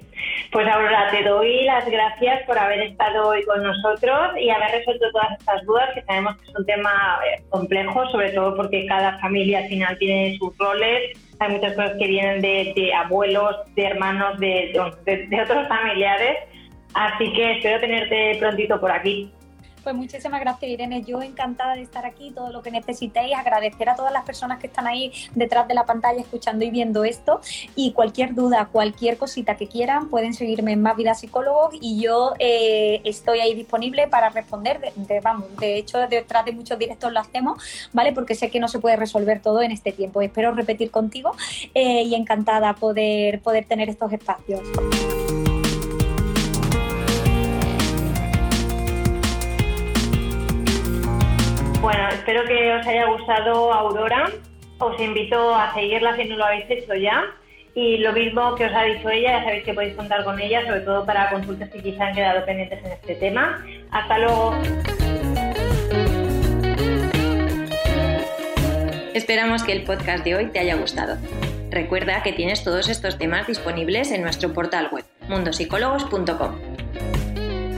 Pues 0.51 0.67
Aurora, 0.67 1.09
te 1.11 1.23
doy 1.23 1.63
las 1.65 1.89
gracias 1.89 2.43
por 2.45 2.57
haber 2.57 2.81
estado 2.81 3.29
hoy 3.29 3.43
con 3.43 3.63
nosotros 3.63 4.31
y 4.39 4.49
haber 4.49 4.71
resuelto 4.71 5.11
todas 5.11 5.39
estas 5.39 5.65
dudas, 5.65 5.89
que 5.93 6.01
sabemos 6.03 6.37
que 6.37 6.49
es 6.49 6.55
un 6.57 6.65
tema 6.65 7.19
complejo, 7.49 8.07
sobre 8.09 8.31
todo 8.31 8.55
porque 8.55 8.85
cada 8.85 9.19
familia 9.19 9.59
al 9.59 9.67
final 9.67 9.97
tiene 9.97 10.37
sus 10.37 10.57
roles. 10.57 11.17
Hay 11.39 11.51
muchas 11.53 11.73
cosas 11.73 11.93
que 11.97 12.07
vienen 12.07 12.41
de, 12.41 12.93
abuelos, 12.93 13.55
de 13.75 13.85
hermanos, 13.85 14.39
de 14.39 14.73
otros 14.79 15.67
familiares. 15.67 16.37
Así 16.93 17.31
que 17.33 17.57
espero 17.57 17.79
tenerte 17.79 18.37
prontito 18.39 18.79
por 18.79 18.91
aquí. 18.91 19.31
Pues 19.83 19.95
muchísimas 19.95 20.39
gracias, 20.41 20.71
Irene. 20.71 21.03
Yo 21.03 21.21
encantada 21.21 21.73
de 21.73 21.81
estar 21.81 22.05
aquí, 22.05 22.31
todo 22.31 22.51
lo 22.51 22.61
que 22.61 22.69
necesitéis. 22.69 23.35
Agradecer 23.35 23.89
a 23.89 23.95
todas 23.95 24.13
las 24.13 24.23
personas 24.23 24.59
que 24.59 24.67
están 24.67 24.85
ahí 24.85 25.11
detrás 25.33 25.67
de 25.67 25.73
la 25.73 25.85
pantalla 25.85 26.21
escuchando 26.21 26.63
y 26.63 26.69
viendo 26.69 27.03
esto. 27.03 27.41
Y 27.75 27.93
cualquier 27.93 28.35
duda, 28.35 28.69
cualquier 28.71 29.17
cosita 29.17 29.57
que 29.57 29.67
quieran, 29.67 30.09
pueden 30.09 30.33
seguirme 30.33 30.73
en 30.73 30.81
Más 30.81 30.95
Vida 30.95 31.15
Psicólogos 31.15 31.75
y 31.81 31.99
yo 31.99 32.33
eh, 32.37 33.01
estoy 33.05 33.39
ahí 33.39 33.55
disponible 33.55 34.07
para 34.07 34.29
responder. 34.29 34.93
De, 34.95 35.19
vamos, 35.19 35.55
de 35.57 35.77
hecho, 35.77 35.97
detrás 36.07 36.45
de 36.45 36.51
muchos 36.51 36.77
directos 36.77 37.11
lo 37.11 37.19
hacemos, 37.19 37.89
¿vale? 37.91 38.13
Porque 38.13 38.35
sé 38.35 38.51
que 38.51 38.59
no 38.59 38.67
se 38.67 38.79
puede 38.79 38.97
resolver 38.97 39.41
todo 39.41 39.61
en 39.63 39.71
este 39.71 39.91
tiempo. 39.91 40.21
Espero 40.21 40.53
repetir 40.53 40.91
contigo 40.91 41.31
eh, 41.73 42.03
y 42.03 42.13
encantada 42.13 42.73
poder, 42.75 43.41
poder 43.41 43.65
tener 43.65 43.89
estos 43.89 44.13
espacios. 44.13 44.61
Espero 52.21 52.45
que 52.45 52.71
os 52.75 52.85
haya 52.85 53.07
gustado 53.07 53.73
Aurora. 53.73 54.29
Os 54.77 54.99
invito 54.99 55.55
a 55.55 55.73
seguirla 55.73 56.15
si 56.15 56.25
no 56.25 56.37
lo 56.37 56.45
habéis 56.45 56.69
hecho 56.69 56.93
ya. 56.93 57.25
Y 57.73 57.97
lo 57.97 58.13
mismo 58.13 58.53
que 58.55 58.65
os 58.65 58.73
ha 58.73 58.83
dicho 58.83 59.09
ella, 59.09 59.39
ya 59.39 59.43
sabéis 59.43 59.63
que 59.63 59.73
podéis 59.73 59.95
contar 59.95 60.23
con 60.23 60.39
ella, 60.39 60.63
sobre 60.65 60.81
todo 60.81 61.05
para 61.05 61.31
consultas 61.31 61.69
que 61.69 61.81
quizá 61.81 62.07
han 62.07 62.13
quedado 62.13 62.45
pendientes 62.45 62.79
en 62.85 62.91
este 62.91 63.15
tema. 63.15 63.65
Hasta 63.91 64.19
luego. 64.19 64.55
Esperamos 69.13 69.63
que 69.63 69.71
el 69.71 69.83
podcast 69.83 70.23
de 70.23 70.35
hoy 70.35 70.45
te 70.47 70.59
haya 70.59 70.75
gustado. 70.75 71.17
Recuerda 71.71 72.21
que 72.21 72.33
tienes 72.33 72.63
todos 72.63 72.87
estos 72.89 73.17
temas 73.17 73.47
disponibles 73.47 74.11
en 74.11 74.21
nuestro 74.21 74.53
portal 74.53 74.89
web 74.91 75.05
mundosicólogos.com. 75.27 76.70